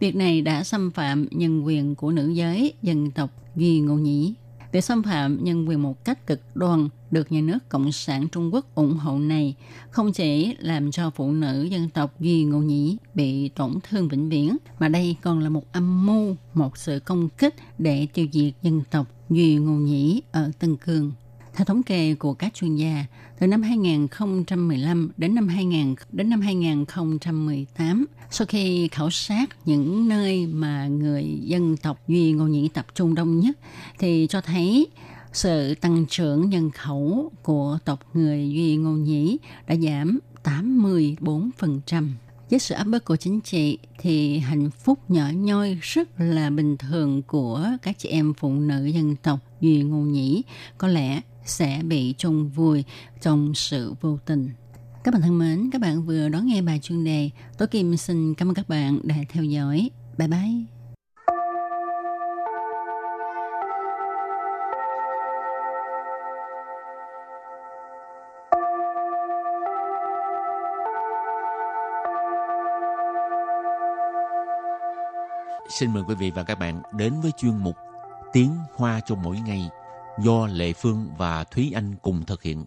[0.00, 4.34] Việc này đã xâm phạm nhân quyền của nữ giới dân tộc Duy Ngô Nhĩ.
[4.76, 8.54] Việc xâm phạm nhân quyền một cách cực đoan được nhà nước Cộng sản Trung
[8.54, 9.54] Quốc ủng hộ này
[9.90, 14.28] không chỉ làm cho phụ nữ dân tộc Duy Ngô Nhĩ bị tổn thương vĩnh
[14.28, 18.52] viễn, mà đây còn là một âm mưu, một sự công kích để tiêu diệt
[18.62, 21.12] dân tộc Duy Ngô Nhĩ ở Tân Cương.
[21.56, 23.04] Theo thống kê của các chuyên gia,
[23.38, 30.46] từ năm 2015 đến năm 2000 đến năm 2018, sau khi khảo sát những nơi
[30.46, 33.58] mà người dân tộc Duy Ngô Nhĩ tập trung đông nhất,
[33.98, 34.86] thì cho thấy
[35.32, 42.08] sự tăng trưởng nhân khẩu của tộc người Duy Ngô Nhĩ đã giảm 84%.
[42.50, 46.76] Với sự áp bức của chính trị thì hạnh phúc nhỏ nhoi rất là bình
[46.76, 50.42] thường của các chị em phụ nữ dân tộc Duy Ngô Nhĩ
[50.78, 52.84] có lẽ sẽ bị chung vùi
[53.20, 54.50] trong sự vô tình.
[55.04, 57.30] Các bạn thân mến, các bạn vừa đón nghe bài chuyên đề.
[57.58, 59.90] Tố Kim xin cảm ơn các bạn đã theo dõi.
[60.18, 60.76] Bye bye.
[75.68, 77.76] Xin mời quý vị và các bạn đến với chuyên mục
[78.32, 79.70] Tiếng Hoa cho mỗi ngày
[80.18, 82.64] do Lệ Phương và Thúy Anh cùng thực hiện.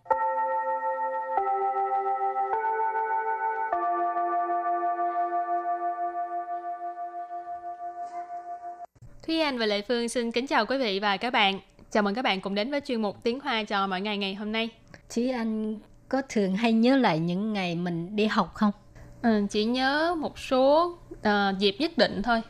[9.27, 11.59] Thúy Anh và Lệ Phương xin kính chào quý vị và các bạn.
[11.91, 14.35] Chào mừng các bạn cùng đến với chuyên mục Tiếng Hoa cho mỗi ngày ngày
[14.35, 14.69] hôm nay.
[15.15, 15.75] Thúy Anh
[16.09, 18.71] có thường hay nhớ lại những ngày mình đi học không?
[19.21, 22.41] Ừ, chỉ nhớ một số uh, dịp nhất định thôi.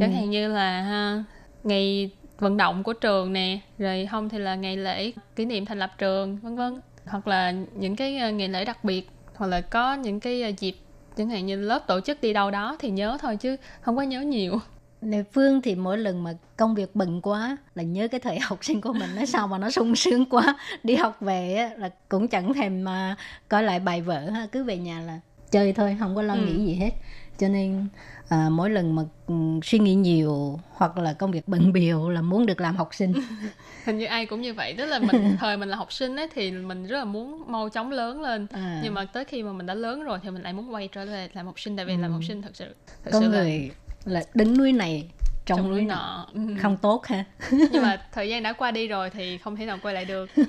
[0.00, 0.16] Chẳng Ừ.
[0.16, 1.24] hạn như là ha,
[1.64, 5.78] ngày vận động của trường nè, rồi không thì là ngày lễ kỷ niệm thành
[5.78, 6.80] lập trường, vân vân.
[7.06, 10.50] Hoặc là những cái ờ, ngày lễ đặc biệt, hoặc là có những cái ờ,
[10.58, 10.76] dịp
[11.16, 14.02] chẳng hạn như lớp tổ chức đi đâu đó thì nhớ thôi chứ không có
[14.02, 14.60] nhớ nhiều.
[15.00, 18.58] Lệ Phương thì mỗi lần mà công việc bận quá là nhớ cái thời học
[18.64, 22.28] sinh của mình nó sao mà nó sung sướng quá đi học về là cũng
[22.28, 23.16] chẳng thèm mà
[23.48, 25.20] coi lại bài vở ha cứ về nhà là
[25.50, 26.40] chơi thôi không có lo Ừ.
[26.40, 26.90] nghĩ gì hết
[27.38, 27.86] cho nên
[28.28, 29.34] à, mỗi lần mà ừ,
[29.64, 33.12] suy nghĩ nhiều hoặc là công việc bận biểu là muốn được làm học sinh
[33.84, 36.28] hình như ai cũng như vậy tức là mình thời mình là học sinh ấy
[36.34, 39.52] thì mình rất là muốn mau chóng lớn lên à, nhưng mà tới khi mà
[39.52, 41.86] mình đã lớn rồi thì mình lại muốn quay trở về làm học sinh tại
[41.86, 42.12] vì làm Ừ.
[42.12, 43.70] học sinh thật sự thật có sự người
[44.04, 45.08] là đứng núi này
[45.46, 46.40] trong, trong núi nọ Ừ.
[46.62, 49.78] không tốt ha nhưng mà thời gian đã qua đi rồi thì không thể nào
[49.82, 50.44] quay lại được Ừ.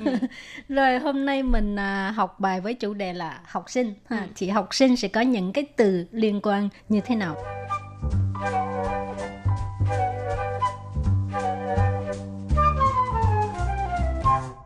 [0.70, 4.18] Rồi hôm nay mình à, học bài với chủ đề là học sinh ha.
[4.20, 4.26] Ừ.
[4.36, 7.36] Thì học sinh sẽ có những cái từ liên quan như thế nào?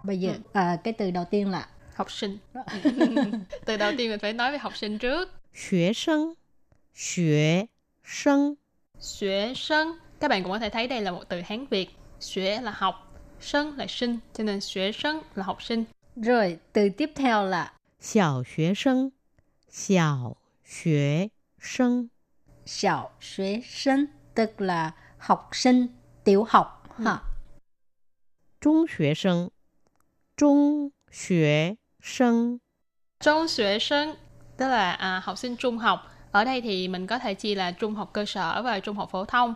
[0.10, 0.39] bây giờ ừ.
[0.54, 2.38] à, cái từ đầu tiên là học sinh.
[3.65, 5.30] Từ đầu tiên mình phải nói về học sinh trước.
[5.54, 6.34] Xuế sinh
[6.95, 7.65] Xuế
[8.04, 8.54] sinh
[9.00, 9.88] Xuế sinh
[10.19, 11.89] Các bạn cũng có thể thấy đây là một từ Hán Việt.
[12.19, 15.84] Xuế là học Sinh là sinh Cho nên xuế sinh là học sinh.
[16.15, 19.10] Rồi từ tiếp theo là Xiao xuế sinh
[19.69, 21.28] Xiao xuế
[21.62, 22.08] sinh
[22.65, 25.88] Xiao xuế sinh Tức là học sinh
[26.24, 27.04] tiểu học ừ.
[27.04, 27.22] ha.
[28.62, 29.48] Trung xuế sinh
[30.39, 32.58] trung xuế sân
[33.19, 34.15] trung xuế sân
[34.58, 37.71] tức là à, học sinh trung học ở đây thì mình có thể chia là
[37.71, 39.54] trung học cơ sở và trung học phổ thông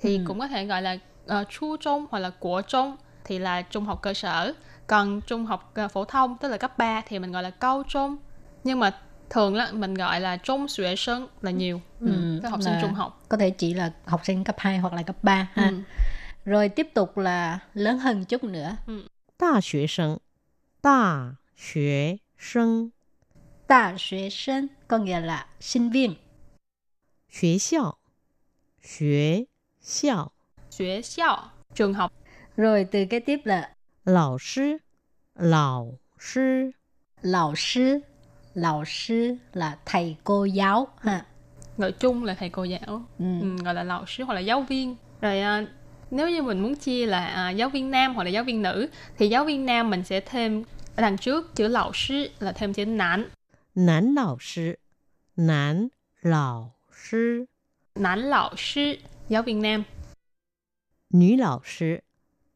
[0.00, 0.22] thì ừ.
[0.26, 0.98] cũng có thể gọi là
[1.40, 4.52] uh, trung hoặc là của trung thì là trung học cơ sở
[4.86, 7.82] còn trung học uh, phổ thông tức là cấp 3 thì mình gọi là cao
[7.88, 8.16] trung
[8.64, 11.54] nhưng mà thường là mình gọi là trung xuế sân là ừ.
[11.54, 12.40] nhiều ừ.
[12.42, 12.48] Ừ.
[12.48, 15.16] Học sinh trung học có thể chỉ là học sinh cấp 2 hoặc là cấp
[15.22, 15.76] 3 ha ừ.
[16.44, 19.02] rồi tiếp tục là lớn hơn chút nữa ừ.
[19.43, 20.19] 大学生，
[20.81, 22.91] 大学生，
[23.67, 26.15] Đại学生có nghĩa là sinh viên.
[27.29, 27.99] 学校，
[28.81, 29.47] 学
[29.81, 30.31] 校，
[30.71, 32.11] Xuế xiao, trường học.
[32.57, 33.69] Rồi từ kế tiếp là
[34.03, 34.79] 老师，
[35.35, 35.85] 老
[36.17, 36.73] 师，
[37.21, 38.01] lão sư.
[38.53, 41.25] Lão sư là thầy cô giáo ha.
[41.77, 43.05] Gọi chung là thầy cô giáo.
[43.19, 43.39] Ừ.
[43.41, 45.65] Ừ, gọi là lão sư hoặc là giáo viên rồi à,
[46.10, 48.88] nếu như mình muốn chia là à, giáo viên nam hoặc là giáo viên nữ
[49.18, 50.62] thì giáo viên nam mình sẽ thêm
[50.96, 53.28] đằng trước chữ lão sư là thêm chữ nán
[53.74, 54.74] nán lão sư.
[55.36, 55.88] Nán
[56.22, 57.44] lão sư.
[57.94, 58.94] Nán lão sư
[59.28, 59.84] giáo viên nam.
[61.10, 61.96] Nữ lão sư.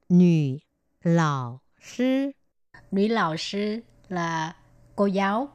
[0.09, 0.59] Nữ
[1.03, 2.31] lão sư.
[2.91, 4.57] Nữ lão sư là
[4.97, 5.49] cô giáo.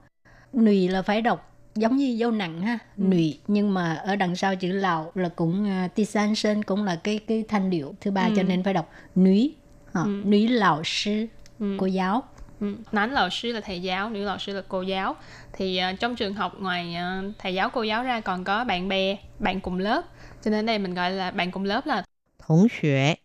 [0.54, 3.04] Nữ là phải đọc giống như dâu nặng ha ừ.
[3.48, 6.96] nhưng mà ở đằng sau chữ lào là cũng à, uh, tisan sơn cũng là
[6.96, 8.34] cái cái thanh điệu thứ ba ừ.
[8.36, 9.56] cho nên phải đọc núi
[9.92, 10.24] ờ, ừ.
[10.26, 11.26] núi lão sư
[11.60, 11.78] ừ.
[11.80, 12.24] cô giáo
[12.64, 12.76] Ừ.
[12.92, 15.16] Nán lão sư là thầy giáo, nữ lão sư là cô giáo.
[15.54, 18.88] Thì uh, trong trường học ngoài uh, thầy giáo cô giáo ra còn có bạn
[18.88, 20.02] bè, bạn cùng lớp.
[20.44, 22.04] Cho nên đây mình gọi là bạn cùng lớp là
[22.40, 23.16] thống xuế,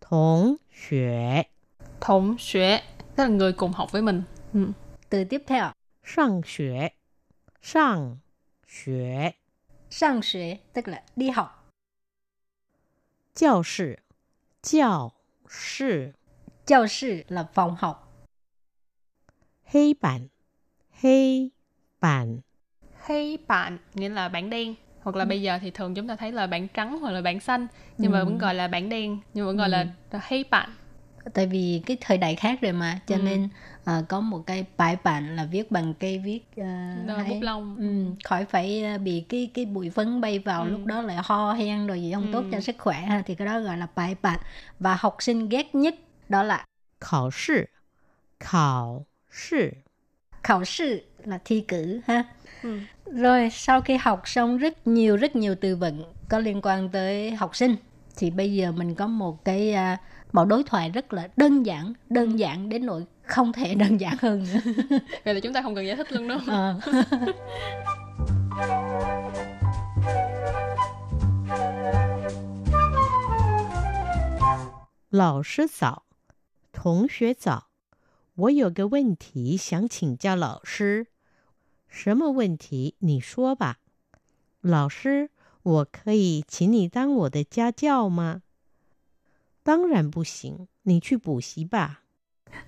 [0.00, 0.56] thống
[0.88, 1.42] xuế,
[2.00, 2.80] thống xuế,
[3.16, 4.22] tức là người cùng học với mình.
[4.52, 4.66] Ừ.
[5.10, 5.70] Từ tiếp theo,
[6.04, 6.88] sang xuế,
[7.63, 8.19] 上
[8.67, 9.35] 学，
[9.89, 11.65] 上学， sang xuế tức là đi học.
[13.33, 13.99] 教室，
[14.61, 15.11] 教
[15.47, 16.13] 室，
[16.65, 17.95] Giáo sư là phòng học.
[19.65, 20.29] 黑板，
[21.01, 21.51] 黑
[21.99, 22.41] 板，
[23.05, 26.31] hay bạn nghĩa là bảng đen hoặc là bây giờ thì thường chúng ta thấy
[26.31, 28.25] là bảng trắng hoặc là bảng xanh nhưng mà Ừ.
[28.25, 29.71] vẫn gọi là bảng đen nhưng vẫn gọi Ừ.
[29.71, 30.69] là hay bạn
[31.34, 33.22] tại vì cái thời đại khác rồi mà cho ừ.
[33.22, 33.48] nên
[33.82, 36.66] uh, có một cái bài bản là viết bằng cây viết uh,
[37.16, 40.68] hay, bút lông um, khỏi phải ờ, bị cái cái bụi phấn bay vào ừ.
[40.68, 42.32] lúc đó lại ho hen rồi gì không ừ.
[42.32, 44.40] tốt cho sức khỏe ha thì cái đó gọi là bài bản
[44.78, 45.94] và học sinh ghét nhất
[46.28, 46.64] đó là
[47.00, 47.64] khảo sư
[48.40, 49.70] khảo sư
[50.42, 52.24] khảo sư là thi cử ha
[52.62, 52.78] ừ.
[53.12, 57.30] rồi sau khi học xong rất nhiều rất nhiều từ vựng có liên quan tới
[57.30, 57.76] học sinh
[58.16, 59.98] thì bây giờ mình có một cái uh,
[60.33, 64.17] mẫu đối thoại rất là đơn giản, đơn giản đến nỗi không thể đơn giản
[64.21, 64.59] hơn nữa.
[65.25, 66.39] Vậy là chúng ta không cần giải thích luôn đâu.
[66.47, 66.79] Ờ.
[75.11, 76.03] 老师早，
[76.71, 77.69] 同学早，
[78.35, 81.07] 我有个问题想请教老师。
[81.87, 82.93] 什么问题？
[82.99, 83.77] 你说吧。
[84.61, 85.31] 老师，
[85.63, 88.43] 我可以请你当我的家教吗？
[89.63, 92.01] 当然不行，你去补习吧。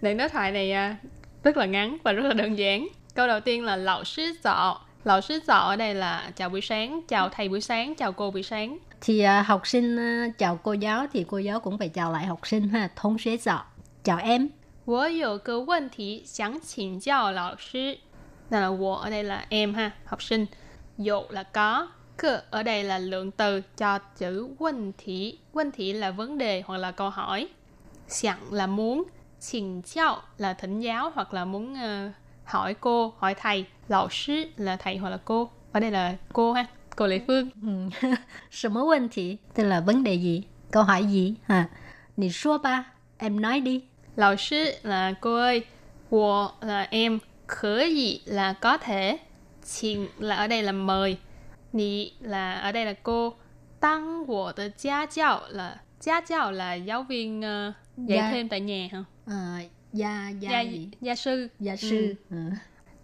[0.01, 0.97] Đoạn đối thoại này à,
[1.43, 2.87] rất là ngắn và rất là đơn giản.
[3.15, 4.81] Câu đầu tiên là lão sư dọ.
[5.03, 8.31] Lão sư dọ ở đây là chào buổi sáng, chào thầy buổi sáng, chào cô
[8.31, 8.77] buổi sáng.
[9.01, 12.25] thì à, học sinh à, chào cô giáo thì cô giáo cũng phải chào lại
[12.25, 12.89] học sinh ha.
[12.95, 13.65] Thông xuế dọ.
[14.03, 14.49] Chào em.
[14.85, 17.97] 我有个问题想请教老师。
[18.49, 20.45] Đó là 我 ở đây là em ha, học sinh.
[20.97, 25.38] Dụ là có, Cơ ở đây là lượng từ cho chữ vấn thị.
[25.52, 27.48] Vấn thị là vấn đề hoặc là câu hỏi.
[28.08, 29.04] Xiang là muốn.
[29.40, 32.12] Xin chào là thỉnh giáo hoặc là muốn uh,
[32.44, 33.64] hỏi cô, hỏi thầy.
[33.88, 35.50] Lão sư là thầy hoặc là cô.
[35.72, 36.66] Ở đây là cô ha.
[36.96, 37.50] Cô Lê Phương.
[37.62, 38.08] Ừ.
[38.50, 40.42] Sự mối vấn thị tức là vấn đề gì?
[40.70, 41.34] Câu hỏi gì?
[41.46, 41.68] Ha.
[42.16, 42.84] Nì xua ba,
[43.18, 43.84] em nói đi.
[44.16, 45.64] Lão sư là cô ơi.
[46.10, 47.18] Wo là em.
[47.46, 49.18] Khở gì là có thể.
[49.62, 51.18] Xin là ở đây là mời
[51.76, 53.34] nì là ở đây là cô,
[53.80, 58.48] tăng wo de gia giáo là gia giáo là giáo viên ờ, dạy Gia- thêm
[58.48, 59.04] tại nhà hả?
[59.26, 59.58] À,
[59.92, 60.88] gia, gia, Gia, gì?
[61.00, 61.48] gia sư.
[61.60, 62.14] Gia sư.
[62.30, 62.36] Ừ.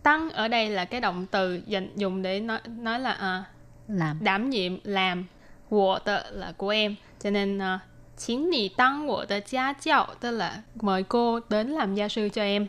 [0.02, 3.44] Tăng ở đây là cái động từ dành dùng để nói nói là à,
[3.88, 4.18] Làm.
[4.24, 5.24] đảm nhiệm làm
[5.68, 7.80] của tờ là của em cho nên uh,
[8.18, 12.28] chính nì tăng của tờ gia giáo tức là mời cô đến làm gia sư
[12.28, 12.66] cho em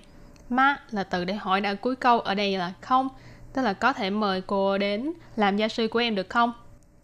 [0.50, 3.10] ma là từ để hỏi đã cuối câu ở đây là không
[3.54, 6.54] tức là có thể mời cô đến làm gia sư của em được không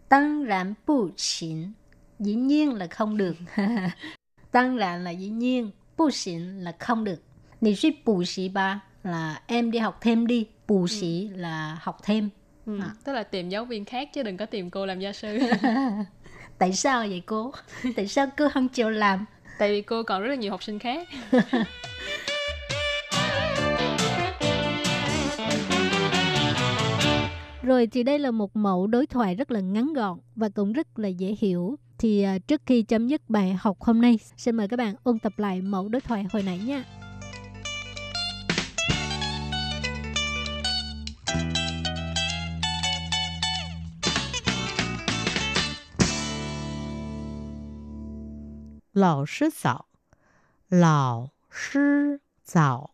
[0.10, 1.72] Tăng rạn bù xỉn.
[2.20, 3.36] Dĩ nhiên là không được.
[4.52, 5.72] Tăng rạn là dĩ nhiên.
[5.98, 7.24] Bù xỉn là không được.
[7.62, 10.48] Nì suy bù xỉ ba là em đi học thêm đi.
[10.68, 12.30] Bù xỉ là học thêm.
[12.66, 12.80] ừ.
[12.82, 12.90] À.
[13.04, 15.40] tức là tìm giáo viên khác chứ đừng có tìm cô làm gia sư
[16.58, 17.54] Tại sao vậy cô?
[17.96, 19.26] Tại sao cô không chịu làm?
[19.60, 21.08] tại vì cô còn rất là nhiều học sinh khác
[27.64, 31.00] Rồi thì đây là một mẫu đối thoại rất là ngắn gọn và cũng rất
[31.00, 31.76] là dễ hiểu.
[31.98, 35.20] Thì à, trước khi chấm dứt bài học hôm nay, xin mời các bạn ôn
[35.20, 36.84] tập lại mẫu đối thoại hồi nãy nha.
[48.94, 49.84] Lão sư giáo
[50.70, 52.90] Lão sư giáo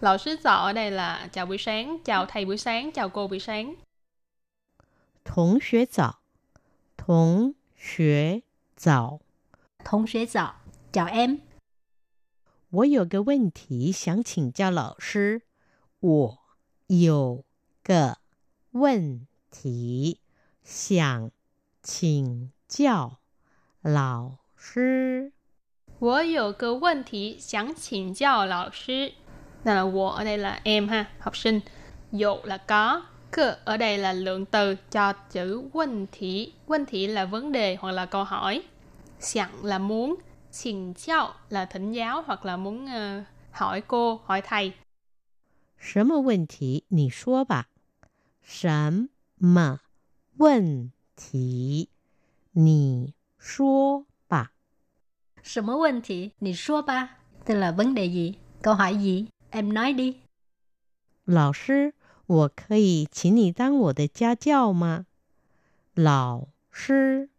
[0.00, 3.28] Lão sư giáo ở đây là chào buổi sáng, chào thầy buổi sáng, chào cô
[3.28, 3.74] buổi sáng.
[5.24, 6.20] 同学早，
[6.96, 8.42] 同学
[8.76, 9.20] 早，
[9.84, 10.56] 同学早，
[10.90, 11.36] 叫 M。
[12.70, 15.42] 我有个问题想请教老师。
[16.00, 16.38] 我
[16.86, 17.44] 有
[17.82, 18.18] 个
[18.72, 20.20] 问题
[20.64, 21.30] 想
[21.82, 23.20] 请教
[23.82, 25.32] 老师。
[25.98, 29.12] 我有个问题想请教老师。
[29.62, 31.62] 那我那了 M 哈，好，生
[32.10, 33.11] 有了个。
[33.31, 36.53] cơ ở đây là lượng từ cho chữ vấn thị.
[36.67, 38.63] Vấn thị là vấn đề hoặc là câu hỏi.
[39.19, 40.15] Sẵn là muốn,
[40.51, 44.73] 请教là thỉnh giáo hoặc là muốn ờ, hỏi cô, hỏi thầy.
[45.79, 46.85] 什么问题？
[46.89, 47.67] 你说吧。
[48.41, 49.79] 什么
[50.37, 51.89] 问题？
[52.53, 54.51] 你说吧。
[55.43, 56.33] 什么问题?
[56.39, 57.17] Nì xua ba.
[57.45, 58.33] Tức là vấn đề gì?
[58.61, 59.27] Câu hỏi gì?
[59.51, 60.15] Em nói đi.
[61.25, 61.93] 老师，
[62.25, 65.05] 我可以请你当我的家教吗？
[65.95, 67.29] 老师，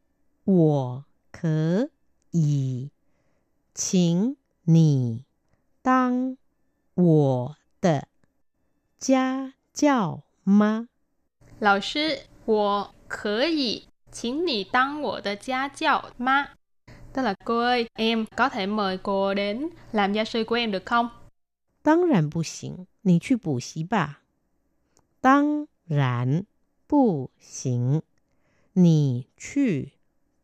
[0.45, 1.91] 我可
[2.33, 2.91] 以
[3.75, 5.25] 请你
[5.83, 6.37] 当
[6.95, 8.09] 我的
[8.99, 10.89] 家教吗？
[11.61, 16.49] Lão sư, 我可以请你当我的家教吗?
[17.13, 20.71] Tức là cô ơi, em có thể mời cô đến làm gia sư của em
[20.71, 21.11] được không?
[21.83, 24.21] 当然不行，你去补习吧。
[25.23, 26.45] 当然
[26.87, 28.03] 不行，
[28.73, 29.93] 你去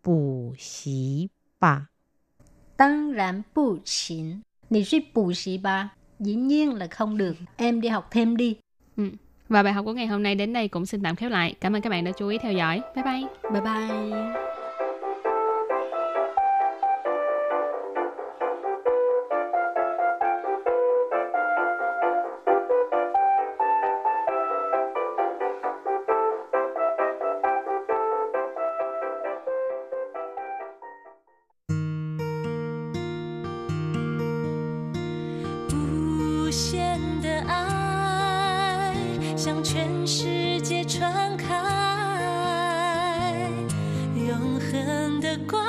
[0.02, 1.90] 补习吧。
[2.76, 4.40] Tăng rạn bù xỉn.
[4.70, 5.92] Nì suy bù xỉ ba.
[6.18, 7.36] Dĩ nhiên là không được.
[7.56, 8.56] Em đi học thêm đi.
[8.96, 9.10] Ừ.
[9.48, 11.54] Và bài học của ngày hôm nay đến đây cũng xin tạm khép lại.
[11.60, 12.80] Cảm ơn các bạn đã chú ý theo dõi.
[12.94, 13.22] Bye bye!
[13.52, 14.57] Bye bye.
[37.49, 38.93] 爱
[39.35, 41.45] 向全世界传开，
[44.15, 45.68] 永恒的光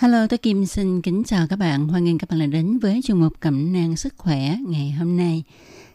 [0.00, 1.88] Hello, tôi Kim xin kính chào các bạn.
[1.88, 5.16] Hoan nghênh các bạn đã đến với chương mục Cẩm nang sức khỏe ngày hôm
[5.16, 5.42] nay.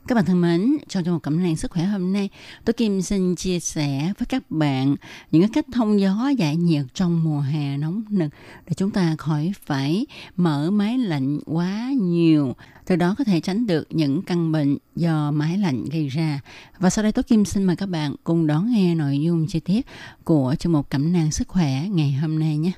[0.08, 2.30] Các bạn thân mến, trong chương mục Cẩm nang sức khỏe hôm nay,
[2.66, 4.96] tôi Kim xin chia sẻ với các bạn
[5.32, 8.30] những cái cách thông gió giải nhiệt trong mùa hè nóng nực
[8.68, 12.56] để chúng ta khỏi phải mở máy lạnh quá nhiều.
[12.86, 16.40] Từ đó có thể tránh được những căn bệnh do máy lạnh gây ra.
[16.80, 19.60] Và sau đây tôi Kim xin mời các bạn cùng đón nghe nội dung chi
[19.60, 19.86] tiết
[20.24, 22.72] của chương mục Cẩm nang sức khỏe ngày hôm nay nhé.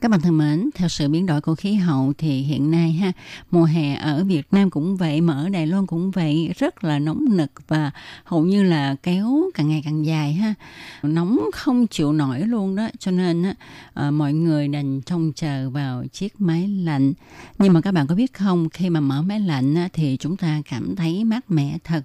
[0.00, 3.12] Các bạn thân mến, theo sự biến đổi của khí hậu thì hiện nay ha,
[3.50, 6.98] mùa hè ở Việt Nam cũng vậy, mà ở Đài Loan cũng vậy, rất là
[6.98, 7.90] nóng nực và
[8.24, 10.54] hầu như là kéo càng ngày càng dài ha.
[11.02, 13.54] Nóng không chịu nổi luôn đó, cho nên á,
[13.94, 17.12] à, mọi người đành trông chờ vào chiếc máy lạnh.
[17.58, 20.36] Nhưng mà các bạn có biết không, khi mà mở máy lạnh á, thì chúng
[20.36, 22.02] ta cảm thấy mát mẻ thật.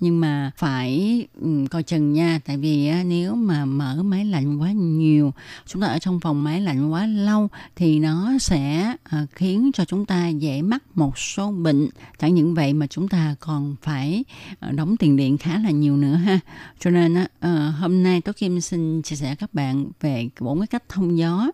[0.00, 4.60] Nhưng mà phải um, coi chừng nha, tại vì á, nếu mà mở máy lạnh
[4.60, 5.32] quá nhiều,
[5.66, 7.33] chúng ta ở trong phòng máy lạnh quá lâu
[7.76, 11.88] thì nó sẽ ờ, khiến cho chúng ta dễ mắc một số bệnh.
[12.18, 14.24] Chẳng những vậy mà chúng ta còn phải
[14.60, 16.40] ờ, đóng tiền điện khá là nhiều nữa ha.
[16.80, 20.66] Cho nên ờ, hôm nay tôi Kim xin chia sẻ các bạn về bốn cái
[20.66, 21.50] cách thông gió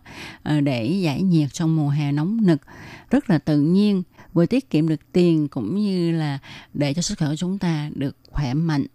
[0.63, 2.61] để giải nhiệt trong mùa hè nóng nực
[3.09, 6.39] rất là tự nhiên, vừa tiết kiệm được tiền cũng như là
[6.73, 8.85] để cho sức khỏe của chúng ta được khỏe mạnh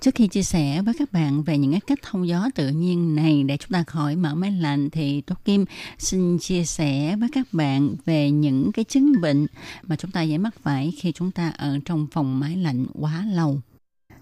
[0.00, 3.14] Trước khi chia sẻ với các bạn về những cái cách thông gió tự nhiên
[3.14, 5.64] này để chúng ta khỏi mở máy lạnh thì Tốt Kim
[5.98, 9.46] xin chia sẻ với các bạn về những cái chứng bệnh
[9.82, 13.24] mà chúng ta dễ mắc phải khi chúng ta ở trong phòng máy lạnh quá
[13.32, 13.60] lâu.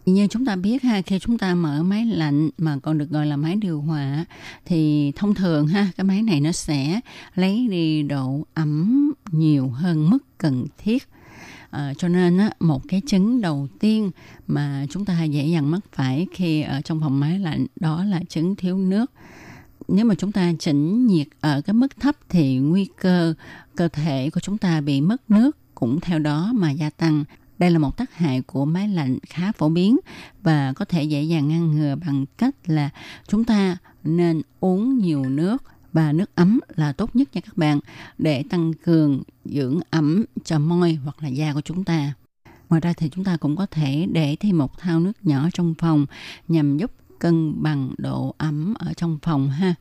[0.07, 3.27] Như chúng ta biết ha, khi chúng ta mở máy lạnh mà còn được gọi
[3.27, 4.25] là máy điều hòa
[4.65, 7.01] thì thông thường ha, cái máy này nó sẽ
[7.35, 11.09] lấy đi độ ẩm nhiều hơn mức cần thiết
[11.71, 14.11] À, cho nên á, một cái chứng đầu tiên
[14.47, 18.21] mà chúng ta dễ dàng mắc phải khi ở trong phòng máy lạnh đó là
[18.29, 19.13] chứng thiếu nước.
[19.89, 23.35] Nếu mà chúng ta chỉnh nhiệt ở cái mức thấp thì nguy cơ
[23.77, 27.25] cơ thể của chúng ta bị mất nước cũng theo đó mà gia tăng.
[27.59, 29.99] Đây là một tác hại của máy lạnh khá phổ biến
[30.43, 32.91] và có thể dễ dàng ngăn ngừa bằng cách là
[33.29, 37.81] chúng ta nên uống nhiều nước và nước ấm là tốt nhất nha các bạn
[38.19, 42.13] để tăng cường dưỡng ẩm cho môi hoặc là da của chúng ta.
[42.69, 45.75] Ngoài ra thì chúng ta cũng có thể để thêm một thao nước nhỏ trong
[45.79, 46.07] phòng
[46.49, 49.75] nhằm giúp cân bằng độ ẩm ở trong phòng ha.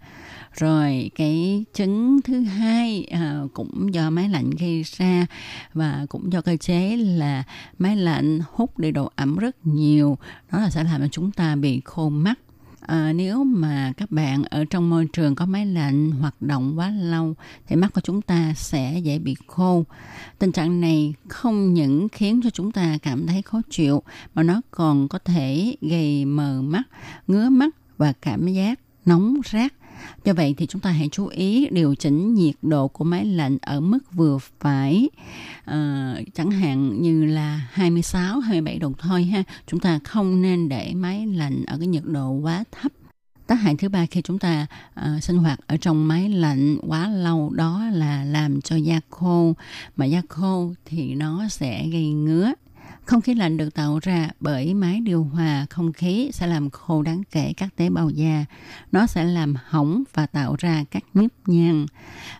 [0.54, 5.26] Rồi cái chứng thứ hai à, cũng do máy lạnh gây ra
[5.74, 7.44] và cũng do cơ chế là
[7.78, 10.18] máy lạnh hút đi độ ẩm rất nhiều.
[10.52, 12.40] Đó là sẽ làm cho chúng ta bị khô mắt
[12.88, 16.90] à, nếu mà các bạn ở trong môi trường có máy lạnh hoạt động quá
[16.90, 17.36] lâu
[17.68, 19.84] thì mắt của chúng ta sẽ dễ bị khô.
[20.40, 24.62] Tình trạng này không những khiến cho chúng ta cảm thấy khó chịu mà nó
[24.72, 26.84] còn có thể gây mờ mắt
[27.28, 29.74] ngứa mắt và cảm giác nóng rát.
[30.26, 33.58] Do vậy thì chúng ta hãy chú ý điều chỉnh nhiệt độ của máy lạnh
[33.62, 35.10] ở mức vừa phải.
[35.66, 39.44] À, chẳng hạn như là 26, 27 độ thôi ha.
[39.68, 42.92] Chúng ta không nên để máy lạnh ở cái nhiệt độ quá thấp
[43.48, 44.68] tác hại thứ ba khi chúng ta
[45.00, 49.54] uh, sinh hoạt ở trong máy lạnh quá lâu đó là làm cho da khô
[49.96, 52.54] mà da khô thì nó sẽ gây ngứa
[53.08, 57.02] không khí lạnh được tạo ra bởi máy điều hòa không khí sẽ làm khô
[57.02, 58.46] đáng kể các tế bào da.
[58.92, 61.86] Nó sẽ làm hỏng và tạo ra các nếp nhăn,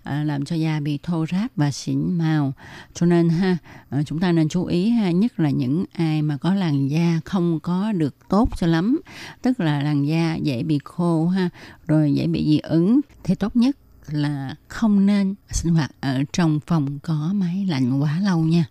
[0.04, 2.54] à, làm cho da bị thô ráp và xỉn màu.
[2.94, 3.58] Cho nên ha,
[3.90, 7.20] à, chúng ta nên chú ý ha, nhất là những ai mà có làn da
[7.26, 9.00] không có được tốt cho lắm,
[9.42, 11.50] tức là làn da dễ bị khô ha,
[11.88, 16.60] rồi dễ bị dị ứng thì tốt nhất là không nên sinh hoạt ở trong
[16.68, 18.66] phòng có máy lạnh quá lâu nha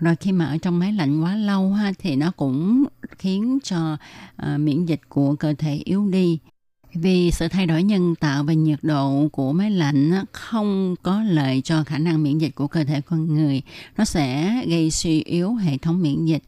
[0.00, 2.84] rồi khi mà ở trong máy lạnh quá lâu ha thì nó cũng
[3.18, 3.96] khiến cho
[4.42, 6.38] uh, miễn dịch của cơ thể yếu đi.
[6.94, 11.60] Vì sự thay đổi nhân tạo về nhiệt độ của máy lạnh không có lợi
[11.64, 13.62] cho khả năng miễn dịch của cơ thể con người.
[13.96, 16.42] Nó sẽ gây suy yếu hệ thống miễn dịch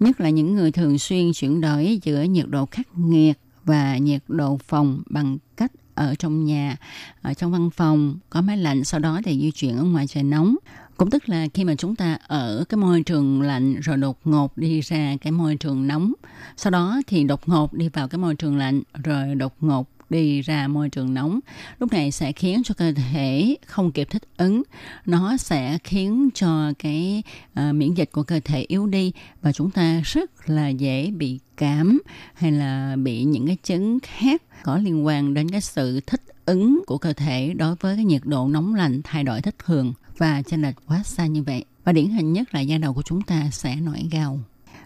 [0.00, 4.22] nhất là những người thường xuyên chuyển đổi giữa nhiệt độ khắc nghiệt và nhiệt
[4.28, 6.76] độ phòng bằng cách ở trong nhà
[7.22, 8.18] ở trong văn phòng.
[8.30, 10.56] Có máy lạnh sau đó thì di chuyển ở ngoài trời nóng
[10.98, 14.58] cũng tức là khi mà chúng ta ở cái môi trường lạnh rồi đột ngột
[14.58, 16.12] đi ra cái môi trường nóng
[16.56, 20.40] sau đó thì đột ngột đi vào cái môi trường lạnh rồi đột ngột đi
[20.40, 21.40] ra môi trường nóng.
[21.78, 24.62] Lúc này sẽ khiến cho cơ thể không kịp thích ứng.
[25.06, 27.22] Nó sẽ khiến cho cái
[27.60, 31.38] uh, miễn dịch của cơ thể yếu đi và chúng ta rất là dễ bị
[31.56, 31.98] cảm
[32.34, 36.82] hay là bị những cái chứng khác có liên quan đến cái sự thích ứng
[36.86, 40.42] của cơ thể đối với cái nhiệt độ nóng lạnh thay đổi thất thường và
[40.42, 41.64] chênh lệch quá xa như vậy.
[41.84, 44.40] Và điển hình nhất là da đầu của chúng ta sẽ nổi gào.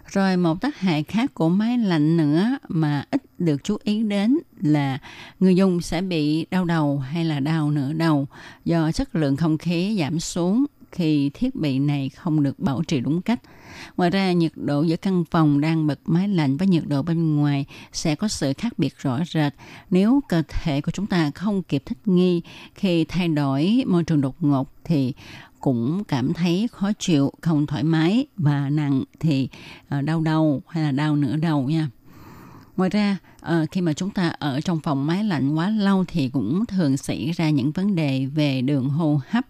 [0.07, 4.37] Rồi một tác hại khác của máy lạnh nữa mà ít được chú ý đến
[4.61, 4.97] là
[5.39, 8.27] người dùng sẽ bị đau đầu hay là đau nửa đầu
[8.65, 12.99] do chất lượng không khí giảm xuống khi thiết bị này không được bảo trì
[12.99, 13.41] đúng cách.
[13.97, 17.35] Ngoài ra, nhiệt độ giữa căn phòng đang bật máy lạnh với nhiệt độ bên
[17.35, 19.53] ngoài sẽ có sự khác biệt rõ rệt
[19.89, 22.41] nếu cơ thể của chúng ta không kịp thích nghi
[22.75, 25.13] khi thay đổi môi trường đột ngột thì
[25.59, 29.49] cũng cảm thấy khó chịu, không thoải mái và nặng thì
[29.89, 31.89] ờ, đau đầu hay là đau nửa đầu nha.
[32.77, 36.29] Ngoài ra, ờ, khi mà chúng ta ở trong phòng máy lạnh quá lâu thì
[36.29, 39.45] cũng thường xảy ra những vấn đề về đường hô hấp.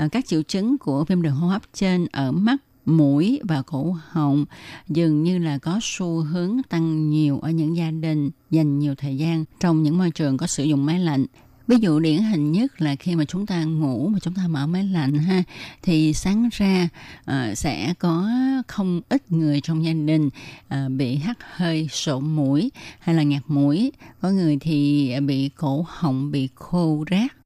[0.00, 3.96] Ờ, các triệu chứng của viêm đường hô hấp trên ở mắt mũi và cổ
[4.08, 4.44] họng
[4.88, 9.16] dường như là có xu hướng tăng nhiều ở những gia đình dành nhiều thời
[9.16, 11.26] gian trong những môi trường có sử dụng máy lạnh.
[11.66, 14.66] Ví dụ điển hình nhất là khi mà chúng ta ngủ mà chúng ta mở
[14.66, 15.42] máy lạnh ha
[15.82, 16.88] thì sáng ra
[17.30, 18.30] uh, sẽ có
[18.66, 20.26] không ít người trong gia đình
[20.74, 22.70] uh, bị hắt hơi sổ mũi
[23.00, 23.92] hay là ngạt mũi.
[24.20, 27.39] Có người thì bị cổ họng bị khô rác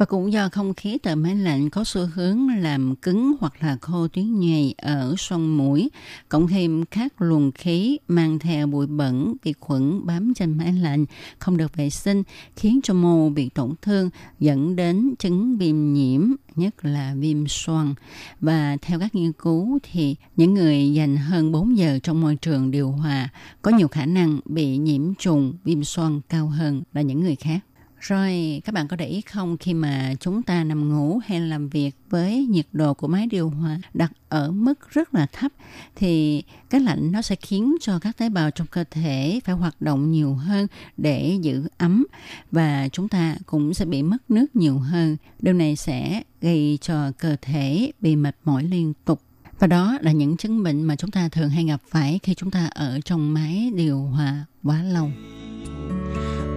[0.00, 3.76] và cũng do không khí từ máy lạnh có xu hướng làm cứng hoặc là
[3.80, 5.90] khô tuyến nhầy ở xoang mũi,
[6.28, 11.04] cộng thêm các luồng khí mang theo bụi bẩn, vi khuẩn bám trên máy lạnh
[11.38, 12.22] không được vệ sinh
[12.56, 16.20] khiến cho mô bị tổn thương dẫn đến chứng viêm nhiễm
[16.56, 17.94] nhất là viêm xoang.
[18.40, 22.70] Và theo các nghiên cứu thì những người dành hơn 4 giờ trong môi trường
[22.70, 23.28] điều hòa
[23.62, 27.60] có nhiều khả năng bị nhiễm trùng viêm xoang cao hơn là những người khác.
[28.00, 31.68] Rồi, các bạn có để ý không khi mà chúng ta nằm ngủ hay làm
[31.68, 35.52] việc với nhiệt độ của máy điều hòa đặt ở mức rất là thấp
[35.96, 39.80] thì cái lạnh nó sẽ khiến cho các tế bào trong cơ thể phải hoạt
[39.80, 42.06] động nhiều hơn để giữ ấm
[42.50, 45.16] và chúng ta cũng sẽ bị mất nước nhiều hơn.
[45.38, 49.20] Điều này sẽ gây cho cơ thể bị mệt mỏi liên tục
[49.58, 52.50] và đó là những chứng bệnh mà chúng ta thường hay gặp phải khi chúng
[52.50, 55.10] ta ở trong máy điều hòa quá lâu.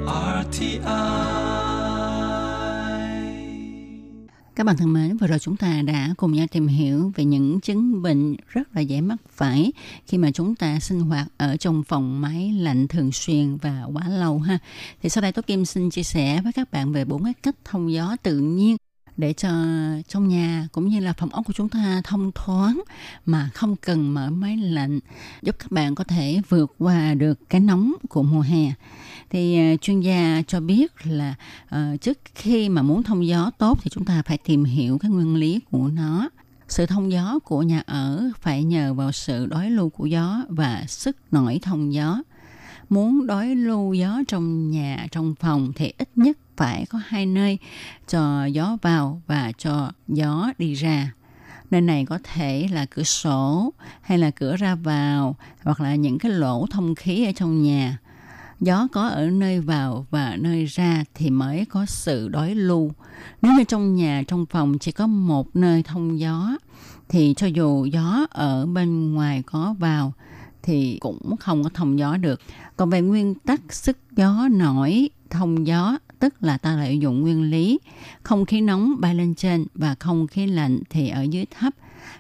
[0.08, 0.78] RTI
[4.56, 7.62] Các bạn thân mến, vừa rồi chúng ta đã cùng nhau tìm hiểu về những
[7.62, 9.72] chứng bệnh rất là dễ mắc phải
[10.06, 14.10] khi mà chúng ta sinh hoạt ở trong phòng máy lạnh thường xuyên và quá
[14.10, 14.60] lâu ha.
[15.02, 17.56] Thì sau đây tôi Kim xin chia sẻ với các bạn về bốn cái cách
[17.66, 18.78] thông gió tự nhiên
[19.18, 19.50] để cho
[20.08, 22.82] trong nhà cũng như là phòng ốc của chúng ta thông thoáng
[23.26, 25.00] mà không cần mở máy lạnh
[25.42, 28.74] giúp các bạn có thể vượt qua được cái nóng của mùa hè.
[29.30, 31.36] Thì ờ, chuyên gia cho biết là
[31.76, 35.12] uh, trước khi mà muốn thông gió tốt thì chúng ta phải tìm hiểu cái
[35.12, 36.30] nguyên lý của nó.
[36.68, 40.86] Sự thông gió của nhà ở phải nhờ vào sự đối lưu của gió và
[40.88, 42.22] sức nổi thông gió.
[42.90, 47.58] Muốn đối lưu gió trong nhà trong phòng thì ít nhất phải có hai nơi
[48.08, 51.12] cho gió vào và cho gió đi ra.
[51.72, 56.20] Nơi này có thể là cửa sổ hay là cửa ra vào hoặc là những
[56.20, 57.98] cái lỗ thông khí ở trong nhà.
[58.60, 62.92] Gió có ở nơi vào và nơi ra thì mới có sự đối lưu.
[63.42, 66.58] Nếu như trong nhà, trong phòng chỉ có một nơi thông gió,
[67.10, 70.14] thì cho dù gió ở bên ngoài có vào
[70.64, 72.42] thì cũng không có thông gió được.
[72.78, 77.42] Còn về nguyên tắc sức gió nổi, thông gió tức là ta lợi dụng nguyên
[77.42, 77.80] lý.
[78.24, 81.74] Không khí nóng bay lên trên và không khí lạnh thì ở dưới thấp.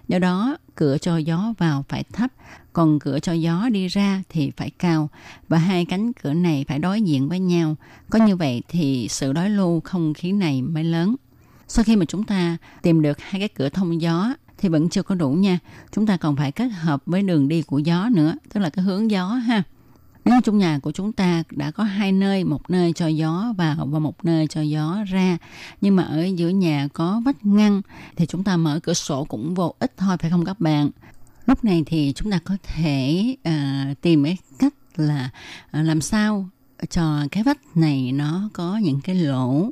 [0.07, 2.31] Do đó, cửa cho gió vào phải thấp,
[2.73, 5.09] còn cửa cho gió đi ra thì phải cao.
[5.47, 7.75] Và hai cánh cửa này phải đối diện với nhau.
[8.09, 11.15] Có như vậy thì sự đối lưu không khí này mới lớn.
[11.67, 15.03] Sau khi mà chúng ta tìm được hai cái cửa thông gió thì vẫn chưa
[15.03, 15.59] có đủ nha.
[15.91, 18.85] Chúng ta còn phải kết hợp với đường đi của gió nữa, tức là cái
[18.85, 19.63] hướng gió ha
[20.25, 23.85] nếu trong nhà của chúng ta đã có hai nơi một nơi cho gió vào
[23.85, 25.37] và một nơi cho gió ra.
[25.81, 27.81] Nhưng mà ở giữa nhà có vách ngăn
[28.15, 30.89] thì chúng ta mở cửa sổ cũng vô ích thôi phải không các bạn?
[31.45, 35.29] Lúc này thì chúng ta có thể uh, tìm cái cách là
[35.79, 36.49] uh, làm sao
[36.89, 39.69] cho cái vách này nó có những cái lỗ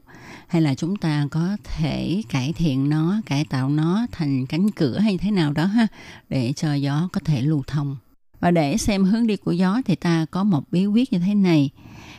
[0.47, 4.99] hay là chúng ta có thể cải thiện nó cải tạo nó thành cánh cửa
[4.99, 5.87] hay thế nào đó ha
[6.29, 7.97] để cho gió có thể lưu thông
[8.41, 11.35] và để xem hướng đi của gió thì ta có một bí quyết như thế
[11.35, 11.69] này.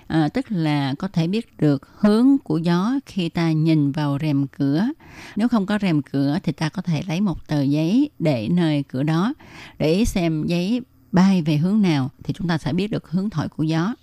[0.06, 4.46] À, tức là có thể biết được hướng của gió khi ta nhìn vào rèm
[4.46, 4.86] cửa.
[5.36, 8.82] Nếu không có rèm cửa thì ta có thể lấy một tờ giấy để nơi
[8.82, 9.34] cửa đó
[9.78, 10.80] để xem giấy
[11.12, 13.94] bay về hướng nào thì chúng ta sẽ biết được hướng thổi của gió.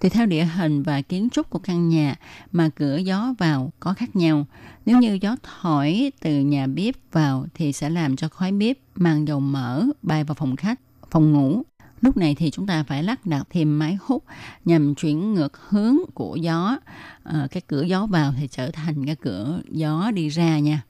[0.00, 2.16] Tùy theo địa hình và kiến trúc của căn nhà
[2.52, 4.46] mà cửa gió vào có khác nhau.
[4.86, 9.28] Nếu như gió thổi từ nhà bếp vào thì sẽ làm cho khói bếp mang
[9.28, 11.62] dầu mỡ bay vào phòng khách, phòng ngủ.
[12.00, 14.24] Lúc này thì chúng ta phải lắp đặt thêm máy hút
[14.64, 16.78] nhằm chuyển ngược hướng của gió.
[17.24, 20.82] À, cái cửa gió vào thì trở thành cái cửa gió đi ra nha.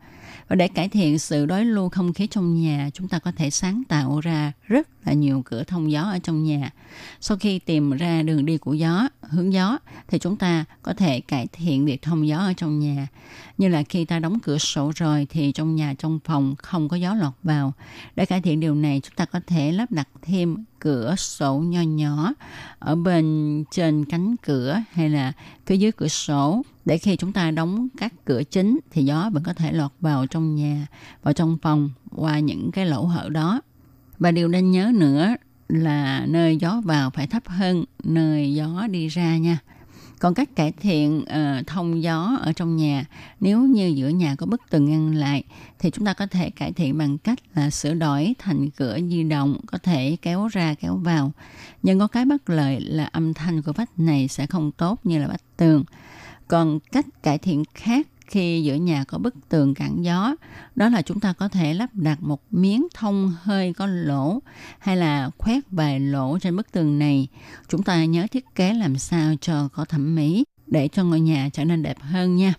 [0.49, 3.51] Và để cải thiện sự đối lưu không khí trong nhà, chúng ta có thể
[3.51, 6.71] sáng tạo ra rất là nhiều cửa thông gió ở trong nhà.
[7.21, 9.79] Sau khi tìm ra đường đi của gió, hướng gió,
[10.09, 13.09] thì chúng ta có thể cải thiện việc thông gió ở trong nhà.
[13.59, 16.97] Như là khi ta đóng cửa sổ rồi thì trong nhà, trong phòng không có
[16.97, 17.73] gió lọt vào.
[18.17, 21.81] Để cải thiện điều này, chúng ta có thể lắp đặt thêm cửa sổ nho
[21.81, 22.33] nhỏ
[22.79, 25.33] ở bên trên cánh cửa hay là
[25.67, 29.43] phía dưới cửa sổ để khi chúng ta đóng các cửa chính thì gió vẫn
[29.43, 30.87] có thể lọt vào trong nhà,
[31.23, 33.61] vào trong phòng qua những cái lỗ hở đó.
[34.21, 35.35] Và điều nên nhớ nữa
[35.69, 39.59] là nơi gió vào phải thấp hơn nơi gió đi ra nha.
[40.19, 43.05] Còn cách cải thiện uh, thông gió ở trong nhà,
[43.41, 45.45] nếu như giữa nhà có bức tường ngăn lại,
[45.79, 49.23] thì chúng ta có thể cải thiện bằng cách là sửa đổi thành cửa di
[49.23, 51.33] động, có thể kéo ra kéo vào.
[51.83, 55.19] Nhưng có cái bất lợi là âm thanh của vách này sẽ không tốt như
[55.19, 55.85] là vách tường.
[56.49, 60.35] Còn cách cải thiện khác khi giữa nhà có bức tường cản gió,
[60.75, 64.39] đó là chúng ta có thể lắp đặt một miếng thông hơi có lỗ
[64.79, 67.29] hay là khoét vài lỗ trên bức tường này.
[67.69, 71.49] Chúng ta nhớ thiết kế làm sao cho có thẩm mỹ để cho ngôi nhà
[71.53, 72.55] trở nên đẹp hơn nha.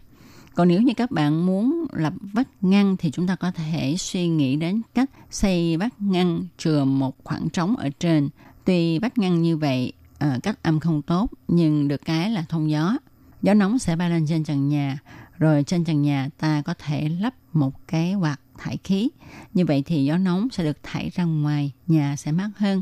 [0.56, 4.28] Còn nếu như các bạn muốn lập vách ngăn thì chúng ta có thể suy
[4.28, 8.30] nghĩ đến cách xây vách ngăn chừa một khoảng trống ở trên.
[8.66, 12.70] Tuy vách ngăn như vậy ờ, cách âm không tốt nhưng được cái là thông
[12.72, 12.98] gió.
[13.42, 15.00] Gió nóng sẽ bay lên trên trần nhà
[15.42, 19.10] rồi trên trần nhà ta có thể lắp một cái quạt thải khí.
[19.54, 22.82] Như vậy thì gió nóng sẽ được thải ra ngoài, nhà sẽ mát hơn.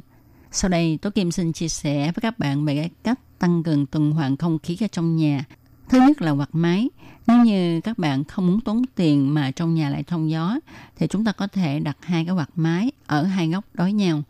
[0.52, 3.86] Sau đây, Tố Kim xin chia sẻ với các bạn về cái cách tăng cường
[3.86, 5.44] tuần hoàn không khí ở trong nhà.
[5.90, 6.90] Thứ nhất là quạt máy.
[7.28, 10.60] Nếu như các bạn không muốn tốn tiền mà trong nhà lại thông gió,
[10.98, 14.24] thì chúng ta có thể đặt hai cái quạt máy ở hai góc đối nhau.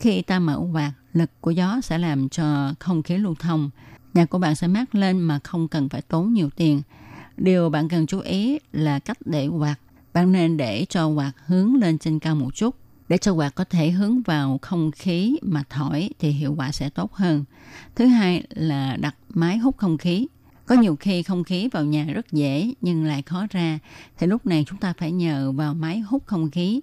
[0.00, 3.70] Khi ta mở quạt, lực của gió sẽ làm cho không khí lưu thông.
[4.14, 6.82] Nhà của bạn sẽ mát lên mà không cần phải tốn nhiều tiền.
[7.36, 9.76] Điều bạn cần chú ý là cách để quạt.
[10.12, 12.76] Bạn nên để cho quạt hướng lên trên cao một chút.
[13.08, 16.90] Để cho quạt có thể hướng vào không khí mà thổi thì hiệu quả sẽ
[16.90, 17.44] tốt hơn.
[17.94, 20.26] Thứ hai là đặt máy hút không khí.
[20.66, 23.78] Có nhiều khi không khí vào nhà rất dễ, nhưng lại khó ra.
[24.18, 26.80] Thì lúc này chúng ta phải nhờ vào máy hút không khí.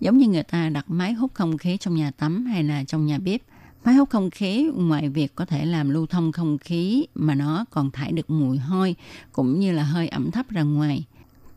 [0.00, 3.06] Giống như người ta đặt máy hút không khí trong nhà tắm hay là trong
[3.06, 3.40] nhà bếp.
[3.84, 7.64] Máy hút không khí ngoài việc có thể làm lưu thông không khí mà nó
[7.70, 8.94] còn thải được mùi hôi
[9.32, 11.04] cũng như là hơi ẩm thấp ra ngoài.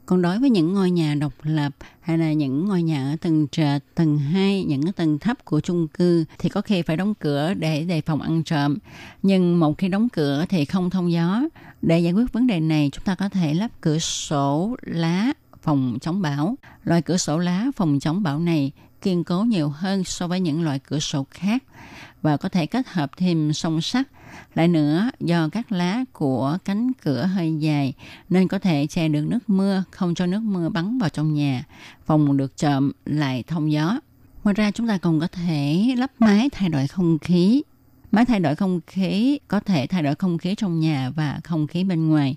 [0.05, 1.71] Còn đối với những ngôi nhà độc lập
[2.01, 5.61] hay là những ngôi nhà ở tầng trệt, tầng 2, những cái tầng thấp của
[5.61, 8.77] chung cư thì có khi phải đóng cửa để đề phòng ăn trộm.
[9.23, 11.41] Nhưng một khi đóng cửa thì không thông gió.
[11.81, 15.97] Để giải quyết vấn đề này, chúng ta có thể lắp cửa sổ lá phòng
[16.01, 16.55] chống bão.
[16.83, 18.71] Loại cửa sổ lá phòng chống bão này
[19.01, 21.63] kiên cố nhiều hơn so với những loại cửa sổ khác
[22.25, 24.07] và có thể kết hợp thêm song sắt.
[24.55, 27.93] Lại nữa, do các lá của cánh cửa hơi dài
[28.29, 31.63] nên có thể che được nước mưa, không cho nước mưa bắn vào trong nhà.
[32.05, 33.99] Phòng được trộm lại thông gió.
[34.43, 37.63] Ngoài ra chúng ta còn có thể lắp máy thay đổi không khí.
[38.11, 41.67] Máy thay đổi không khí có thể thay đổi không khí trong nhà và không
[41.67, 42.35] khí bên ngoài.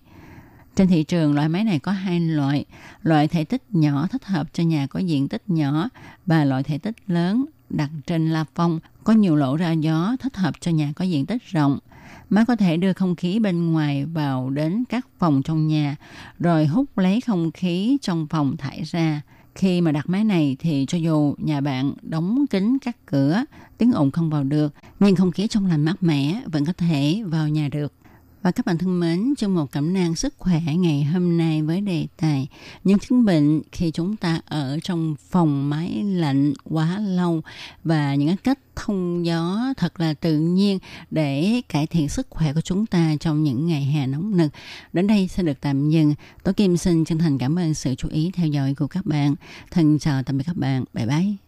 [0.76, 2.64] Trên thị trường, loại máy này có hai loại.
[3.02, 5.88] Loại thể tích nhỏ thích hợp cho nhà có diện tích nhỏ
[6.26, 10.36] và loại thể tích lớn đặt trên la phong có nhiều lỗ ra gió thích
[10.36, 11.78] hợp cho nhà có diện tích rộng.
[12.30, 15.96] Máy có thể đưa không khí bên ngoài vào đến các phòng trong nhà,
[16.38, 19.22] rồi hút lấy không khí trong phòng thải ra.
[19.54, 23.44] Khi mà đặt máy này thì cho dù nhà bạn đóng kín các cửa,
[23.78, 27.22] tiếng ồn không vào được, nhưng không khí trong lành mát mẻ vẫn có thể
[27.26, 27.92] vào nhà được.
[28.42, 31.80] Và các bạn thân mến, trong một cẩm nang sức khỏe ngày hôm nay với
[31.80, 32.48] đề tài
[32.84, 37.42] những chứng bệnh khi chúng ta ở trong phòng máy lạnh quá lâu
[37.84, 40.78] và những cách thông gió thật là tự nhiên
[41.10, 44.52] để cải thiện sức khỏe của chúng ta trong những ngày hè nóng nực.
[44.92, 46.14] Đến đây sẽ được tạm dừng.
[46.44, 49.34] tôi Kim xin chân thành cảm ơn sự chú ý theo dõi của các bạn.
[49.70, 50.84] Thân chào tạm biệt các bạn.
[50.94, 51.47] Bye bye.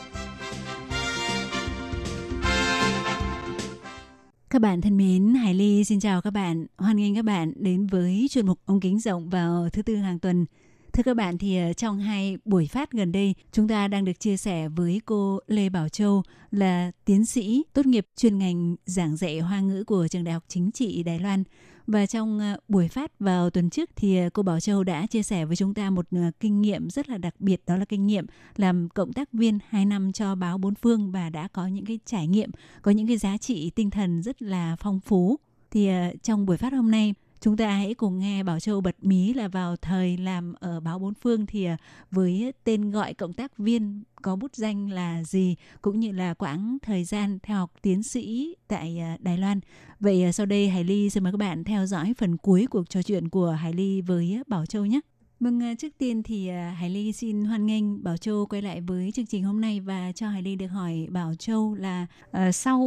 [4.51, 6.65] Các bạn thân mến, Hải Ly xin chào các bạn.
[6.77, 10.19] Hoan nghênh các bạn đến với chuyên mục ống kính rộng vào thứ tư hàng
[10.19, 10.45] tuần.
[10.93, 14.19] Thưa các bạn thì ờ, trong hai buổi phát gần đây, chúng ta đang được
[14.19, 19.17] chia sẻ với cô Lê Bảo Châu là tiến sĩ tốt nghiệp chuyên ngành giảng
[19.17, 21.43] dạy hoa ngữ của trường Đại học Chính trị Đài Loan.
[21.87, 25.23] Và trong ờ, buổi phát vào tuần trước thì ờ, cô Bảo Châu đã chia
[25.23, 28.07] sẻ với chúng ta một ờ, kinh nghiệm rất là đặc biệt đó là kinh
[28.07, 28.25] nghiệm
[28.55, 31.99] làm cộng tác viên 2 năm cho báo Bốn Phương và đã có những cái
[32.05, 32.51] trải nghiệm,
[32.81, 35.39] có những cái giá trị tinh thần rất là phong phú.
[35.71, 35.89] Thì
[36.23, 37.13] trong buổi phát hôm nay
[37.43, 40.99] Chúng ta hãy cùng nghe Bảo Châu bật mí là vào thời làm ở báo
[40.99, 41.77] Bốn Phương thì à,
[42.11, 46.77] với tên gọi cộng tác viên có bút danh là gì, cũng như là quãng
[46.81, 49.59] thời gian theo học tiến sĩ tại à, Đài Loan.
[49.99, 52.89] Vậy à, sau đây Hải Ly xin mời các bạn theo dõi phần cuối cuộc
[52.89, 54.99] trò chuyện của Hải Ly với Bảo Châu nhé.
[55.41, 58.81] Vâng, ờ, trước tiên thì ờ, Hải Ly xin hoan nghênh Bảo Châu quay lại
[58.81, 62.55] với chương trình hôm nay và cho Hải Ly được hỏi Bảo Châu là uh,
[62.55, 62.81] sau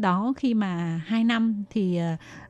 [0.00, 2.00] đó khi mà 2 năm thì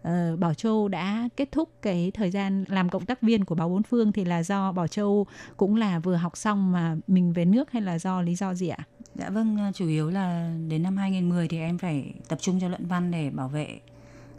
[0.03, 3.69] uh, Bảo Châu đã kết thúc cái thời gian làm cộng tác viên của báo
[3.69, 5.27] Bốn Phương thì là do Bảo Châu
[5.57, 8.69] cũng là vừa học xong mà mình về nước hay là do lý do gì
[8.69, 8.87] ạ?
[9.15, 12.87] Dạ vâng, chủ yếu là đến năm 2010 thì em phải tập trung cho luận
[12.87, 13.81] văn để bảo vệ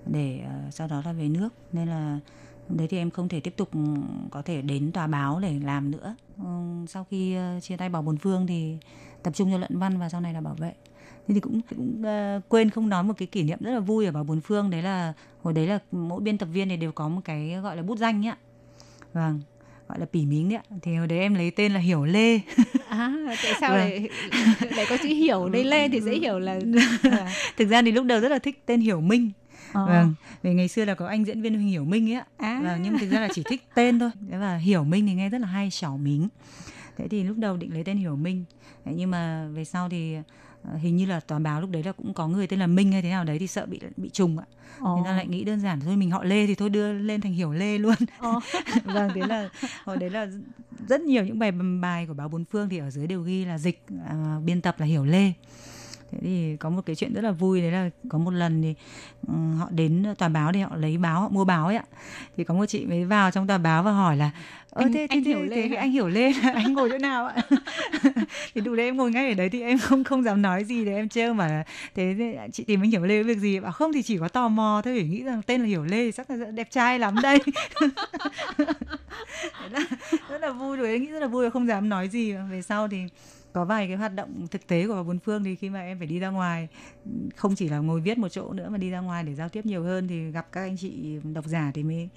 [0.05, 2.19] để uh, sau đó là về nước nên là
[2.77, 3.79] đấy thì em không thể tiếp tục ừ,
[4.31, 6.15] có thể đến tòa báo để làm nữa.
[6.37, 8.77] Ừ, sau khi ờ, chia tay bảo bồn phương thì
[9.23, 10.73] tập trung cho luận văn và sau này là bảo vệ.
[11.27, 12.03] Thế thì cũng, cũng
[12.37, 14.69] uh, quên không nói một cái kỷ niệm rất là vui ở bảo bồn phương
[14.69, 17.75] đấy là hồi đấy là mỗi biên tập viên này đều có một cái gọi
[17.75, 18.37] là bút danh nhá.
[19.13, 19.41] Vâng
[19.91, 22.39] gọi là pỉ mính đấy ạ thì hồi đấy em lấy tên là hiểu lê.
[22.89, 23.13] À
[23.43, 23.79] tại sao vâng.
[23.79, 24.09] lại
[24.75, 25.63] lại có chữ hiểu đây?
[25.63, 26.59] Lê thì dễ hiểu là
[27.57, 29.31] thực ra thì lúc đầu rất là thích tên hiểu minh
[29.73, 29.85] ờ.
[29.85, 30.13] vâng
[30.43, 32.61] vì ngày xưa là có anh diễn viên Huỳnh Hiểu Minh ấy ạ à.
[32.63, 35.29] vâng, nhưng thực ra là chỉ thích tên thôi thế và Hiểu Minh thì nghe
[35.29, 36.27] rất là hay xảo mính
[36.97, 38.45] thế thì lúc đầu định lấy tên Hiểu Minh
[38.85, 40.15] thế nhưng mà về sau thì
[40.63, 42.91] ờ, hình như là toàn báo lúc đấy là cũng có người tên là Minh
[42.91, 44.45] hay thế nào đấy thì sợ bị bị trùng ạ.
[44.79, 44.95] Ồ.
[44.97, 47.33] Thế ta lại nghĩ đơn giản thôi mình họ Lê thì thôi đưa lên thành
[47.33, 47.95] Hiểu Lê luôn.
[48.83, 49.49] vâng thế là
[49.85, 50.27] hồi đấy là
[50.87, 51.51] rất nhiều những bài
[51.81, 54.79] bài của báo Bốn Phương thì ở dưới đều ghi là dịch à, biên tập
[54.79, 55.33] là Hiểu Lê
[56.11, 58.73] thế thì có một cái chuyện rất là vui đấy là có một lần thì
[59.27, 61.83] um, họ đến tòa báo để họ lấy báo họ mua báo ấy ạ.
[62.37, 64.31] Thì có một chị mới vào trong tòa báo và hỏi là
[64.71, 67.25] Ơ anh, thế, anh thế, hiểu thế, thế anh hiểu lên anh ngồi chỗ nào
[67.25, 67.35] ạ?
[68.55, 70.85] Thì đủ đấy em ngồi ngay ở đấy thì em không không dám nói gì
[70.85, 71.63] để em trêu mà
[71.95, 73.59] thế chị tìm anh hiểu lê việc gì?
[73.59, 76.05] Bảo không thì chỉ có tò mò thôi phải nghĩ rằng tên là hiểu lê
[76.05, 77.39] thì chắc là đẹp trai lắm đây.
[80.29, 82.33] Rất là vui rồi nghĩ rất là vui không dám nói gì.
[82.51, 82.97] Về sau thì
[83.53, 86.07] có vài cái hoạt động thực tế của bốn phương thì khi mà em phải
[86.07, 86.67] đi ra ngoài,
[87.35, 89.65] không chỉ là ngồi viết một chỗ nữa mà đi ra ngoài để giao tiếp
[89.65, 92.09] nhiều hơn thì gặp các anh chị độc giả thì mới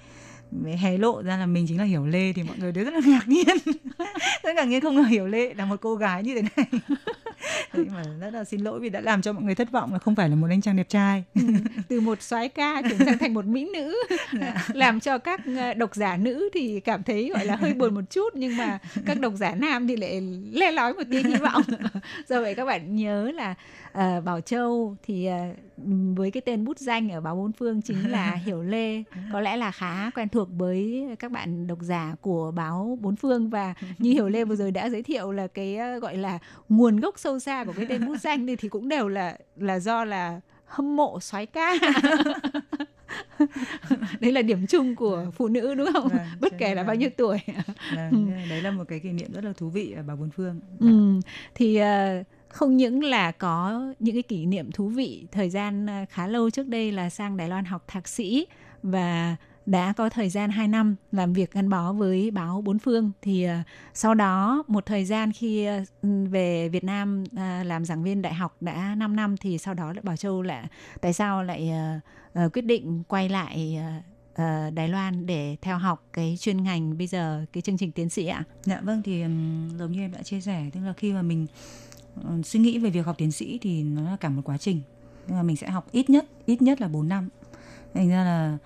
[0.51, 2.93] mới hé lộ ra là mình chính là hiểu lê thì mọi người đều rất
[2.93, 3.57] là ngạc nhiên.
[4.43, 6.81] Rất ngạc nhiên không ngờ hiểu lê là một cô gái như thế này
[7.77, 10.15] mà rất là xin lỗi vì đã làm cho mọi người thất vọng là không
[10.15, 11.23] phải là một anh chàng đẹp trai.
[11.35, 11.41] Ừ,
[11.87, 13.95] từ một soái ca chuyển sang thành một mỹ nữ.
[14.39, 14.67] Dạ.
[14.73, 18.01] làm cho các ờ, độc giả nữ thì cảm thấy gọi là hơi buồn một
[18.09, 20.21] chút nhưng mà các độc giả nam thì lại
[20.51, 21.63] le lói một tia hy vọng.
[22.27, 23.55] Do vậy các bạn nhớ là
[23.91, 25.57] uh, Bảo Châu thì uh,
[26.15, 29.03] với cái tên bút danh ở báo bốn phương chính là Hiểu Lê.
[29.33, 33.49] Có lẽ là khá quen thuộc với các bạn độc giả của báo bốn phương.
[33.49, 36.99] Và như Hiểu Lê vừa rồi đã giới thiệu là cái uh, gọi là nguồn
[36.99, 40.41] gốc sâu xa của cái tên bút danh thì cũng đều là là do là
[40.65, 41.73] hâm mộ soái ca.
[44.19, 46.07] Đấy là điểm chung của phụ nữ đúng không?
[46.07, 47.37] Vâng, bất kể là bao nhiêu tuổi.
[47.95, 50.59] Vâng, đấy là một cái kỷ niệm rất là thú vị ở bà bốn phương.
[50.79, 51.19] Ừ,
[51.55, 51.85] thì uh,
[52.55, 56.49] không những là có những cái kỷ niệm thú vị thời gian à, khá lâu
[56.49, 58.47] trước đây là sang Đài Loan học thạc sĩ
[58.83, 59.35] và
[59.65, 63.47] đã có thời gian 2 năm làm việc gắn bó với báo Bốn Phương thì
[63.47, 65.87] uh, sau đó một thời gian khi uh,
[66.29, 69.93] về Việt Nam uh, làm giảng viên đại học đã 5 năm thì sau đó
[69.93, 70.67] lại Bảo Châu lại
[71.01, 71.71] tại sao lại
[72.35, 76.63] uh, uh, quyết định quay lại uh, uh, Đài Loan để theo học cái chuyên
[76.63, 78.43] ngành bây giờ cái chương trình tiến sĩ ạ?
[78.63, 81.43] Dạ vâng thì um, giống như em đã chia sẻ tức là khi mà mình
[81.43, 81.84] uh,
[82.43, 84.81] suy nghĩ về việc học tiến sĩ thì nó là cả một quá trình.
[85.27, 87.29] Nhưng mà mình sẽ học ít nhất ít nhất là 4 năm.
[87.93, 88.57] Thành ra là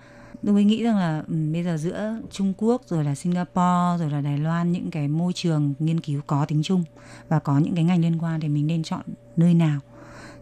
[0.42, 4.10] tôi mới nghĩ rằng là um, bây giờ giữa Trung Quốc rồi là Singapore rồi
[4.10, 6.84] là Đài Loan những cái môi trường nghiên cứu có tính chung
[7.28, 9.02] và có những cái ngành liên quan thì mình nên chọn
[9.36, 9.80] nơi nào.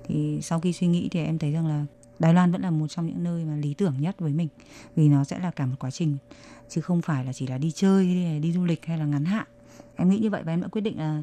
[0.08, 1.86] Thì sau khi suy nghĩ thì em thấy rằng là
[2.18, 4.48] Đài Loan vẫn là một trong những nơi mà lý tưởng nhất với mình
[4.96, 6.16] vì nó sẽ là cả một quá trình
[6.68, 9.24] chứ không phải là chỉ là đi chơi hay đi du lịch hay là ngắn
[9.24, 9.46] hạn.
[9.96, 11.22] Em nghĩ như vậy và em đã quyết định là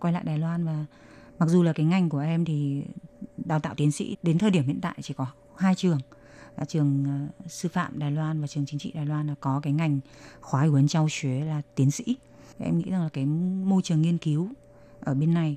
[0.00, 0.84] quay lại Đài Loan và
[1.40, 2.82] mặc dù là cái ngành của em thì
[3.36, 5.26] đào tạo tiến sĩ đến thời điểm hiện tại chỉ có
[5.56, 5.98] hai trường.
[6.56, 9.60] Là trường uh, sư phạm Đài Loan và trường chính trị Đài Loan là có
[9.62, 10.00] cái ngành
[10.40, 12.16] khóa huấn trao xuế là tiến sĩ.
[12.58, 13.26] Em nghĩ rằng là cái
[13.64, 14.48] môi trường nghiên cứu
[15.00, 15.56] ở bên này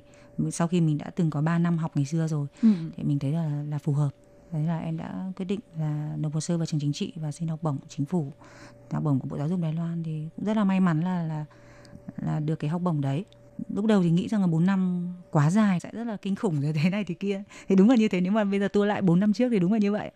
[0.50, 2.68] sau khi mình đã từng có 3 năm học ngày xưa rồi ừ.
[2.96, 4.10] thì mình thấy là là phù hợp.
[4.52, 7.32] Đấy là em đã quyết định là nộp hồ sơ vào trường chính trị và
[7.32, 8.32] xin học bổng chính phủ.
[8.90, 11.22] Học bổng của bộ giáo dục Đài Loan thì cũng rất là may mắn là
[11.22, 11.44] là
[12.16, 13.24] là được cái học bổng đấy
[13.68, 16.60] lúc đầu thì nghĩ rằng là 4 năm quá dài sẽ rất là kinh khủng
[16.60, 17.42] rồi thế này thì kia.
[17.68, 19.58] Thì đúng là như thế nếu mà bây giờ tua lại 4 năm trước thì
[19.58, 20.10] đúng là như vậy.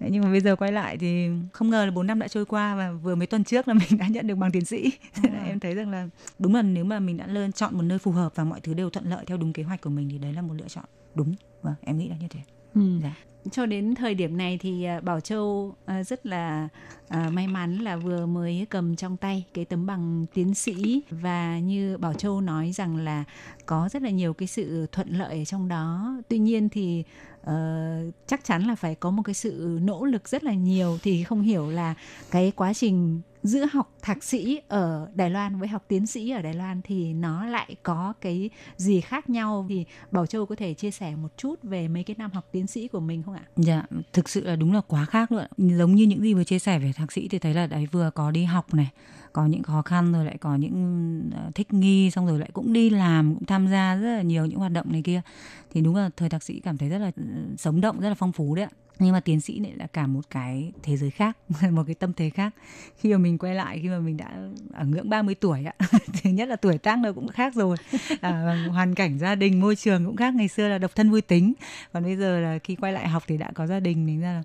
[0.00, 2.74] Nhưng mà bây giờ quay lại thì không ngờ là 4 năm đã trôi qua
[2.74, 4.92] và vừa mấy tuần trước là mình đã nhận được bằng tiến sĩ.
[5.22, 5.44] À.
[5.46, 8.10] em thấy rằng là đúng là nếu mà mình đã lên chọn một nơi phù
[8.10, 10.32] hợp và mọi thứ đều thuận lợi theo đúng kế hoạch của mình thì đấy
[10.32, 10.84] là một lựa chọn
[11.14, 11.34] đúng.
[11.62, 12.40] Vâng em nghĩ là như thế.
[12.74, 12.80] Ừ.
[13.02, 13.14] dạ
[13.50, 16.68] cho đến thời điểm này thì à, Bảo Châu à, rất là
[17.08, 21.58] à, may mắn là vừa mới cầm trong tay cái tấm bằng tiến sĩ và
[21.58, 23.24] như Bảo Châu nói rằng là
[23.66, 26.16] có rất là nhiều cái sự thuận lợi ở trong đó.
[26.28, 27.04] Tuy nhiên thì
[27.40, 31.24] uh, chắc chắn là phải có một cái sự nỗ lực rất là nhiều thì
[31.24, 31.94] không hiểu là
[32.30, 36.42] cái quá trình giữa học thạc sĩ ở Đài Loan với học tiến sĩ ở
[36.42, 40.74] Đài Loan thì nó lại có cái gì khác nhau thì Bảo Châu có thể
[40.74, 43.42] chia sẻ một chút về mấy cái năm học tiến sĩ của mình không ạ?
[43.56, 43.82] Dạ,
[44.12, 45.44] thực sự là đúng là quá khác luôn.
[45.56, 48.10] Giống như những gì vừa chia sẻ về thạc sĩ thì thấy là đấy vừa
[48.10, 48.90] có đi học này,
[49.32, 52.72] có những khó khăn rồi lại có những ờ, thích nghi xong rồi lại cũng
[52.72, 55.22] đi làm cũng tham gia rất là nhiều những hoạt động này kia
[55.70, 57.22] thì đúng là thời thạc sĩ cảm thấy rất là ừ,
[57.58, 58.70] sống động rất là phong phú đấy ạ
[59.00, 61.36] nhưng mà tiến sĩ lại là cả một cái thế giới khác
[61.70, 62.54] một cái tâm thế khác.
[62.96, 64.30] Khi mà mình quay lại khi mà mình đã
[64.72, 65.74] ở ngưỡng 30 tuổi ạ
[66.22, 67.76] thứ nhất là tuổi tác nó cũng khác rồi.
[68.20, 70.34] À, hoàn cảnh gia đình môi trường cũng khác.
[70.34, 71.52] Ngày xưa là độc thân vui tính.
[71.92, 74.32] Còn bây giờ là khi quay lại học thì đã có gia đình mình ra
[74.32, 74.42] là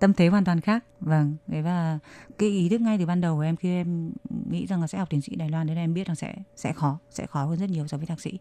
[0.00, 0.84] tâm thế hoàn toàn khác.
[1.00, 1.98] Vâng đấy và
[2.38, 4.12] cái ý thức ngay từ ban đầu của em khi em
[4.50, 6.72] nghĩ rằng là sẽ học tiến sĩ Đài Loan đấy em biết rằng sẽ sẽ
[6.72, 8.38] khó sẽ khó hơn rất nhiều so với thạc sĩ.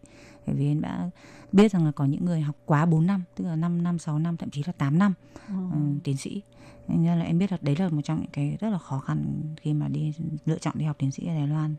[0.48, 1.10] Bởi vì em đã
[1.52, 4.20] biết rằng là có những người học quá 4 năm tức là 5 năm 6
[4.20, 5.14] năm thậm chí là 8 năm
[5.48, 5.54] ừ.
[5.68, 6.42] uh, tiến sĩ.
[6.88, 9.44] Nên là em biết là đấy là một trong những cái rất là khó khăn
[9.62, 10.14] khi mà đi
[10.46, 11.76] lựa chọn đi học tiến sĩ ở Đài Loan.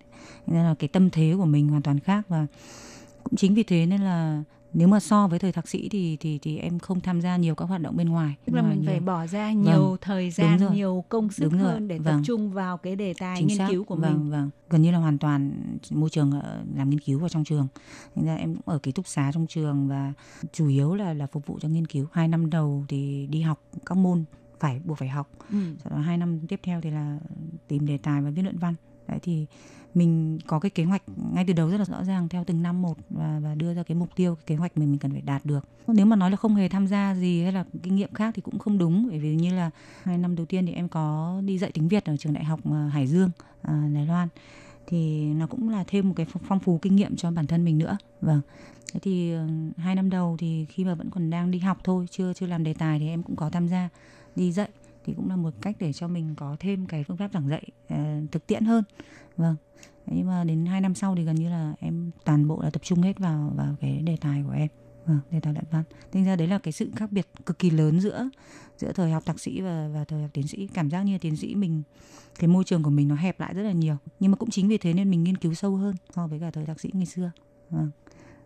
[0.47, 2.47] Nên là cái tâm thế của mình hoàn toàn khác và
[3.25, 4.43] cũng chính vì thế nên là
[4.73, 7.55] nếu mà so với thời thạc sĩ thì thì thì em không tham gia nhiều
[7.55, 8.91] các hoạt động bên ngoài tức là mình nhiều.
[8.91, 12.05] phải bỏ ra nhiều vâng, thời gian nhiều công sức đúng hơn để vâng.
[12.05, 13.69] tập trung vào cái đề tài Chính nghiên xác.
[13.71, 15.53] cứu của vâng, mình vâng gần như là hoàn toàn
[15.91, 16.41] môi trường
[16.77, 17.69] làm nghiên cứu vào trong trường
[18.15, 20.13] thành ra em cũng ở ký túc xá trong trường và
[20.53, 23.63] chủ yếu là là phục vụ cho nghiên cứu hai năm đầu thì đi học
[23.87, 24.25] các môn
[24.61, 25.59] phải buộc phải học ừ.
[25.85, 27.19] sau đó hai năm tiếp theo thì là
[27.69, 28.75] tìm đề tài và viết luận văn
[29.09, 29.47] đấy thì
[29.95, 32.83] mình có cái kế hoạch ngay từ đầu rất là rõ ràng theo từng năm
[32.83, 35.21] một và và đưa ra cái mục tiêu cái kế hoạch mình mình cần phải
[35.21, 35.69] đạt được.
[35.87, 38.43] Nếu mà nói là không hề tham gia gì hay là kinh nghiệm khác thì
[38.43, 39.71] cũng không đúng bởi vì như là
[40.03, 42.61] hai năm đầu tiên thì em có đi dạy tiếng Việt ở trường đại học
[42.65, 43.31] ờ, Hải Dương
[43.63, 44.29] à, Đài Loan.
[44.87, 47.79] Thì nó cũng là thêm một cái phong phú kinh nghiệm cho bản thân mình
[47.79, 47.97] nữa.
[48.21, 48.41] Vâng.
[48.93, 52.07] Thế thì ờ, hai năm đầu thì khi mà vẫn còn đang đi học thôi
[52.11, 53.89] chưa chưa làm đề tài thì em cũng có tham gia
[54.37, 54.69] đi dạy
[55.09, 57.63] thì cũng là một cách để cho mình có thêm cái phương pháp giảng dạy
[57.95, 58.85] uh, thực tiễn hơn.
[59.37, 59.57] Vâng.
[60.07, 62.83] Nhưng mà đến hai năm sau thì gần như là em toàn bộ là tập
[62.83, 64.69] trung hết vào vào cái đề tài của em.
[65.07, 65.85] Vâng đề tài luận văn.
[66.13, 68.29] Thành ra đấy là cái sự khác biệt cực kỳ lớn giữa
[68.77, 70.69] giữa thời học thạc sĩ và và thời học tiến sĩ.
[70.75, 71.83] Cảm giác như tiến sĩ mình
[72.39, 73.97] cái môi trường của mình nó hẹp lại rất là nhiều.
[74.21, 76.51] Nhưng mà cũng chính vì thế nên mình nghiên cứu sâu hơn so với cả
[76.51, 77.31] thời thạc sĩ ngày xưa.
[77.71, 77.91] Vâng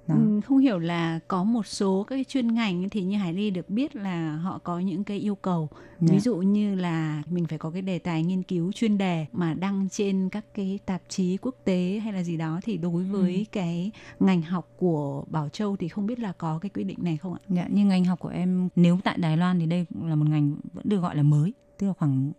[0.09, 0.15] đó.
[0.15, 3.51] Ừ, không hiểu là có một số các cái chuyên ngành thì như Hải Ly
[3.51, 6.01] được biết là họ có những cái yêu cầu yeah.
[6.01, 6.21] ví dạ.
[6.21, 9.89] dụ như là mình phải có cái đề tài nghiên cứu chuyên đề mà đăng
[9.89, 13.45] trên các cái tạp chí quốc tế hay là gì đó thì đối với ừ.
[13.53, 13.91] cái
[14.21, 17.35] ngành học của Bảo Châu thì không biết là có cái quy định này không
[17.35, 17.41] ạ?
[17.49, 20.57] Dạ, như ngành học của em nếu tại Đài Loan thì đây là một ngành
[20.73, 22.33] vẫn được gọi là mới tức là khoảng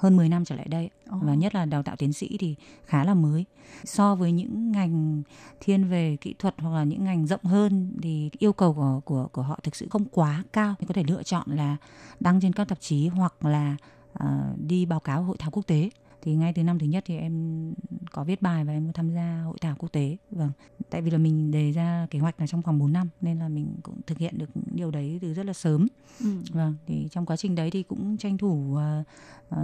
[0.00, 1.22] hơn 10 năm trở lại đây oh.
[1.22, 3.44] và nhất là đào tạo tiến sĩ thì khá là mới.
[3.84, 5.22] So với những ngành
[5.60, 9.28] thiên về kỹ thuật hoặc là những ngành rộng hơn thì yêu cầu của của
[9.32, 10.74] của họ thực sự không quá cao.
[10.88, 11.76] Có thể lựa chọn là
[12.20, 13.76] đăng trên các tạp chí hoặc là
[14.24, 15.90] uh, đi báo cáo hội thảo quốc tế
[16.22, 17.74] thì ngay từ năm thứ nhất thì em
[18.10, 20.16] có viết bài và em có tham gia hội thảo quốc tế.
[20.30, 20.50] Vâng
[20.90, 23.48] tại vì là mình đề ra kế hoạch là trong vòng 4 năm nên là
[23.48, 25.86] mình cũng thực hiện được điều đấy từ rất là sớm.
[26.20, 26.26] Ừ.
[26.52, 29.06] vâng thì trong quá trình đấy thì cũng tranh thủ uh,
[29.48, 29.58] uh,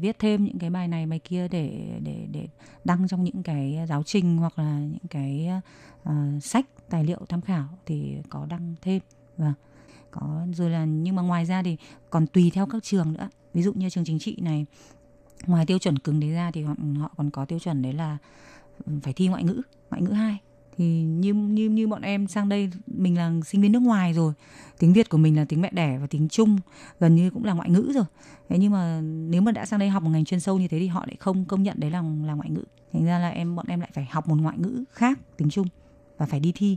[0.00, 2.48] viết thêm những cái bài này bài kia để để để
[2.84, 5.48] đăng trong những cái giáo trình hoặc là những cái
[6.02, 9.02] uh, sách tài liệu tham khảo thì có đăng thêm.
[9.36, 9.54] Vâng
[10.10, 11.76] có rồi là nhưng mà ngoài ra thì
[12.10, 13.28] còn tùy theo các trường nữa.
[13.54, 14.66] Ví dụ như trường chính trị này
[15.46, 18.18] ngoài tiêu chuẩn cứng đấy ra thì họ, họ còn có tiêu chuẩn đấy là
[18.86, 20.38] ừ, phải thi ngoại ngữ ngoại ngữ hai.
[20.76, 24.32] Thì như như như bọn em sang đây mình là sinh viên nước ngoài rồi
[24.78, 26.58] tiếng việt của mình là tiếng mẹ đẻ và tiếng trung
[27.00, 28.04] gần như cũng là ngoại ngữ rồi.
[28.48, 30.78] Thế nhưng mà nếu mà đã sang đây học một ngành chuyên sâu như thế
[30.78, 32.64] thì họ lại không công nhận đấy là là ngoại ngữ.
[32.92, 35.66] Thành ra là em bọn em lại phải học một ngoại ngữ khác tiếng trung
[36.18, 36.76] và phải đi thi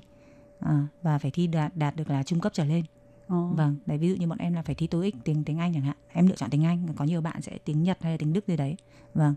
[0.59, 2.83] à, và phải thi đạt đạt được là trung cấp trở lên.
[3.27, 3.51] Ồ.
[3.55, 5.83] vâng đấy ví dụ như bọn em là phải thi TOEIC tiếng tiếng Anh chẳng
[5.83, 5.97] hạn.
[6.13, 8.47] Em lựa chọn tiếng Anh có nhiều bạn sẽ tiếng Nhật hay là tiếng Đức
[8.47, 8.75] gì đấy.
[9.13, 9.35] Vâng.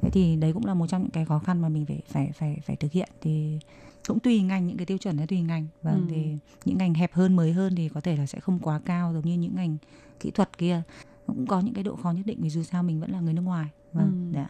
[0.00, 2.30] Thế thì đấy cũng là một trong những cái khó khăn mà mình phải phải
[2.34, 3.08] phải phải thực hiện.
[3.20, 3.58] Thì
[4.08, 5.66] cũng tùy ngành những cái tiêu chuẩn đó tùy ngành.
[5.82, 6.14] Vâng Ừ.
[6.14, 9.12] thì những ngành hẹp hơn mới hơn thì có thể là sẽ không quá cao
[9.12, 9.76] giống như những ngành
[10.20, 10.82] kỹ thuật kia.
[11.26, 13.34] Cũng có những cái độ khó nhất định vì dù sao mình vẫn là người
[13.34, 13.66] nước ngoài.
[13.92, 14.36] Vâng Ừ.
[14.36, 14.48] dạ.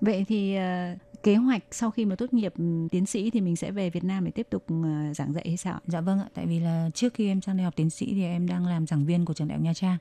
[0.00, 3.56] Vậy thì ờ, kế hoạch sau khi mà tốt nghiệp ừ, tiến sĩ thì mình
[3.56, 5.80] sẽ về Việt Nam để tiếp tục ờ, giảng dạy hay sao?
[5.86, 8.22] Dạ vâng ạ, tại vì là trước khi em sang đây học tiến sĩ thì
[8.22, 9.98] em đang làm giảng viên của trường đại học Nha Trang.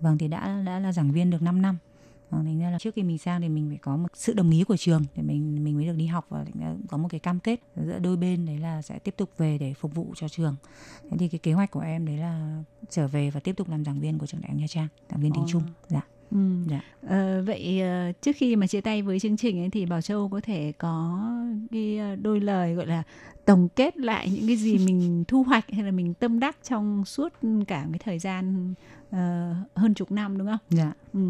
[0.00, 1.78] Vâng thì đã đã là giảng viên được 5 năm.
[2.30, 4.50] Vâng, thành ra là trước khi mình sang thì mình phải có một sự đồng
[4.50, 6.44] ý của trường để mình mình mới được đi học và
[6.88, 9.74] có một cái cam kết giữa đôi bên đấy là sẽ tiếp tục về để
[9.74, 10.56] phục vụ cho trường.
[11.10, 13.84] Thế thì cái kế hoạch của em đấy là trở về và tiếp tục làm
[13.84, 15.48] giảng viên của trường đại học Nha Trang, giảng viên tiếng Ồ.
[15.48, 15.62] Trung.
[15.88, 16.02] Dạ.
[16.30, 16.38] Ừ.
[16.70, 16.80] Dạ.
[17.08, 20.28] Ờ, vậy ờ, trước khi mà chia tay với chương trình ấy thì Bảo Châu
[20.28, 21.24] có thể có
[21.70, 23.02] cái ờ, đôi lời gọi là
[23.44, 27.04] tổng kết lại những cái gì mình thu hoạch hay là mình tâm đắc trong
[27.04, 27.32] suốt
[27.66, 28.74] cả cái thời gian
[29.10, 30.58] ờ, hơn chục năm đúng không?
[30.70, 30.92] Dạ.
[31.12, 31.20] Ừ,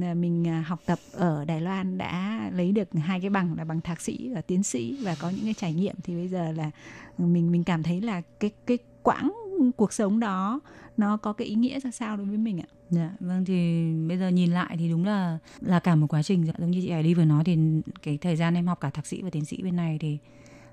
[0.00, 3.64] là mình à, học tập ở Đài Loan đã lấy được hai cái bằng là
[3.64, 6.52] bằng thạc sĩ và tiến sĩ và có những cái trải nghiệm thì bây giờ
[6.52, 6.70] là
[7.18, 9.32] mình mình cảm thấy là cái cái quãng
[9.76, 10.60] cuộc sống đó
[10.96, 12.68] nó có cái ý nghĩa ra sao đối với mình ạ?
[12.90, 16.46] Dạ, vâng thì bây giờ nhìn lại thì đúng là là cả một quá trình
[16.46, 17.58] dạ, giống như chị Hải đi vừa nói thì
[18.02, 20.18] cái thời gian em học cả thạc sĩ và tiến sĩ bên này thì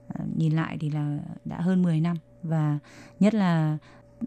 [0.08, 2.80] ờ, nhìn lại thì là đã hơn 10 năm và
[3.20, 3.78] nhất là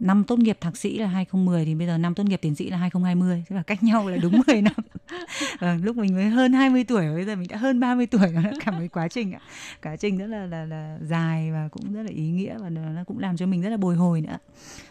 [0.01, 2.70] năm tốt nghiệp thạc sĩ là 2010 thì bây giờ năm tốt nghiệp tiến sĩ
[2.70, 4.72] là 2020 tức là cách nhau là đúng 10 năm.
[5.61, 8.43] vâng, lúc mình mới hơn 20 tuổi bây giờ mình đã hơn 30 tuổi nó
[8.64, 9.41] cả một quá trình ạ.
[9.82, 13.05] Quá trình rất là là là dài và cũng rất là ý nghĩa và nó
[13.07, 14.39] cũng làm cho mình rất là bồi hồi nữa.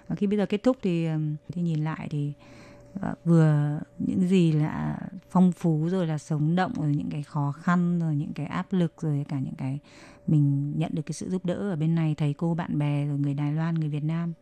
[0.08, 1.08] Và khi bây giờ kết thúc thì
[1.54, 2.34] thì nhìn lại thì
[3.02, 4.98] Ờ, vừa những gì là
[5.30, 8.74] phong phú rồi là sống động rồi những cái khó khăn rồi những cái áp
[8.74, 9.80] lực rồi cả những cái
[10.28, 13.18] mình nhận được cái sự giúp đỡ ở bên này thầy cô bạn bè rồi
[13.18, 14.34] người Đài Loan người Việt Nam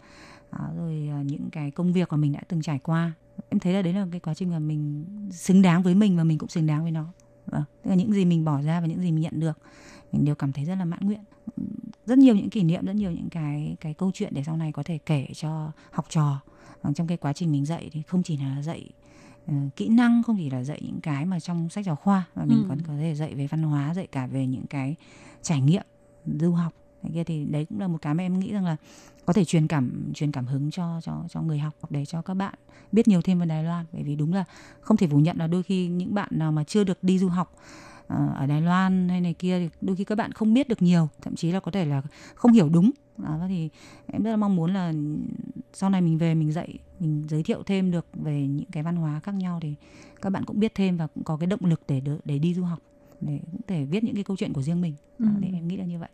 [0.56, 3.12] đó, rồi ờ, những cái công việc mà mình đã từng trải qua.
[3.50, 6.24] Em thấy là đấy là cái quá trình mà mình xứng đáng với mình và
[6.24, 7.06] mình cũng xứng đáng với nó.
[7.46, 9.58] Vâng, tức là những gì mình bỏ ra và những gì mình nhận được
[10.12, 11.24] mình đều cảm thấy rất là mãn nguyện.
[12.06, 14.72] Rất nhiều những kỷ niệm rất nhiều những cái cái câu chuyện để sau này
[14.72, 16.42] có thể kể cho học trò.
[16.82, 18.90] Vâng, trong cái quá trình mình dạy thì không chỉ là dạy
[19.48, 22.46] ờ, kỹ năng không chỉ là dạy những cái mà trong sách giáo khoa mà
[22.46, 22.66] mình Ừ.
[22.70, 24.96] còn có thể dạy về văn hóa dạy cả về những cái
[25.42, 25.84] trải nghiệm
[26.40, 26.74] du học
[27.06, 28.76] Thế kia thì đấy cũng là một cái mà em nghĩ rằng là
[29.26, 32.34] có thể truyền cảm truyền cảm hứng cho cho cho người học để cho các
[32.34, 32.54] bạn
[32.92, 33.86] biết nhiều thêm về Đài Loan.
[33.94, 34.44] Bởi vì đúng là
[34.82, 37.28] không thể phủ nhận là đôi khi những bạn nào mà chưa được đi du
[37.28, 37.56] học
[38.08, 40.82] ờ, ở Đài Loan hay này kia thì đôi khi các bạn không biết được
[40.82, 42.02] nhiều thậm chí là có thể là
[42.36, 42.92] không hiểu đúng.
[43.18, 43.70] Đó, thì
[44.08, 44.94] em rất là mong muốn là
[45.74, 48.96] sau này mình về mình dạy mình giới thiệu thêm được về những cái văn
[48.96, 49.76] hóa khác nhau thì
[50.22, 52.64] các bạn cũng biết thêm và cũng có cái động lực để để đi du
[52.64, 52.80] học
[53.22, 54.94] để cũng thể viết những cái câu chuyện của riêng mình.
[55.20, 55.26] Ừ.
[55.42, 56.10] thì em nghĩ là như vậy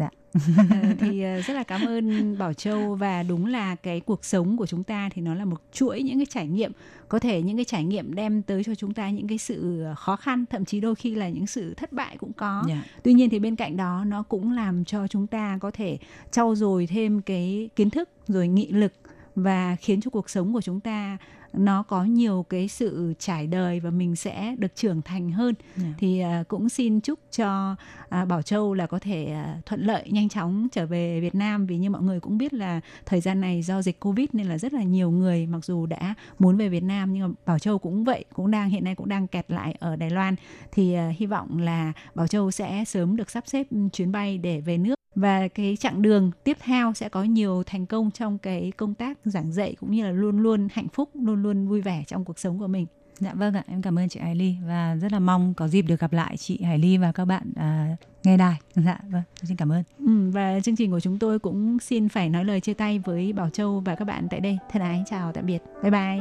[0.00, 0.10] dạ
[0.56, 4.56] Ờ, thì ờ, rất là cảm ơn Bảo Châu và đúng là cái cuộc sống
[4.56, 6.72] của chúng ta thì nó là một chuỗi những cái trải nghiệm
[7.08, 10.16] có thể những cái trải nghiệm đem tới cho chúng ta những cái sự khó
[10.16, 12.82] khăn thậm chí đôi khi là những sự thất bại cũng có Dạ.
[13.02, 15.98] tuy nhiên thì bên cạnh đó nó cũng làm cho chúng ta có thể
[16.30, 18.92] trau dồi thêm cái kiến thức rồi nghị lực
[19.34, 21.18] và khiến cho cuộc sống của chúng ta
[21.52, 25.54] nó có nhiều cái sự trải đời và mình sẽ được trưởng thành hơn.
[25.76, 25.84] Dạ.
[25.98, 27.76] thì à, cũng xin chúc cho
[28.08, 31.66] à, Bảo Châu là có thể à, thuận lợi nhanh chóng trở về Việt Nam.
[31.66, 34.58] Vì như mọi người cũng biết là thời gian này do dịch Covid nên là
[34.58, 37.78] rất là nhiều người mặc dù đã muốn về Việt Nam nhưng mà Bảo Châu
[37.78, 40.34] cũng vậy cũng đang hiện nay cũng đang kẹt lại ở Đài Loan.
[40.72, 44.78] Thì hy vọng là Bảo Châu sẽ sớm được sắp xếp chuyến bay để về
[44.78, 48.94] nước và cái chặng đường tiếp theo sẽ có nhiều thành công trong cái công
[48.94, 52.24] tác giảng dạy cũng như là luôn luôn hạnh phúc luôn luôn vui vẻ trong
[52.24, 52.86] cuộc sống của mình
[53.20, 55.82] Dạ vâng ạ, em cảm ơn chị Hải Ly và rất là mong có dịp
[55.82, 58.56] được gặp lại chị Hải Ly và các bạn à, nghe đài.
[58.74, 59.82] Dạ vâng, xin cảm ơn.
[59.98, 63.32] Ừ, và chương trình của chúng tôi cũng xin phải nói lời chia tay với
[63.32, 64.58] Bảo Châu và các bạn tại đây.
[64.70, 65.62] Thân ái chào tạm biệt.
[65.82, 66.20] Bye bye.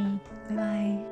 [0.50, 1.09] Bye bye.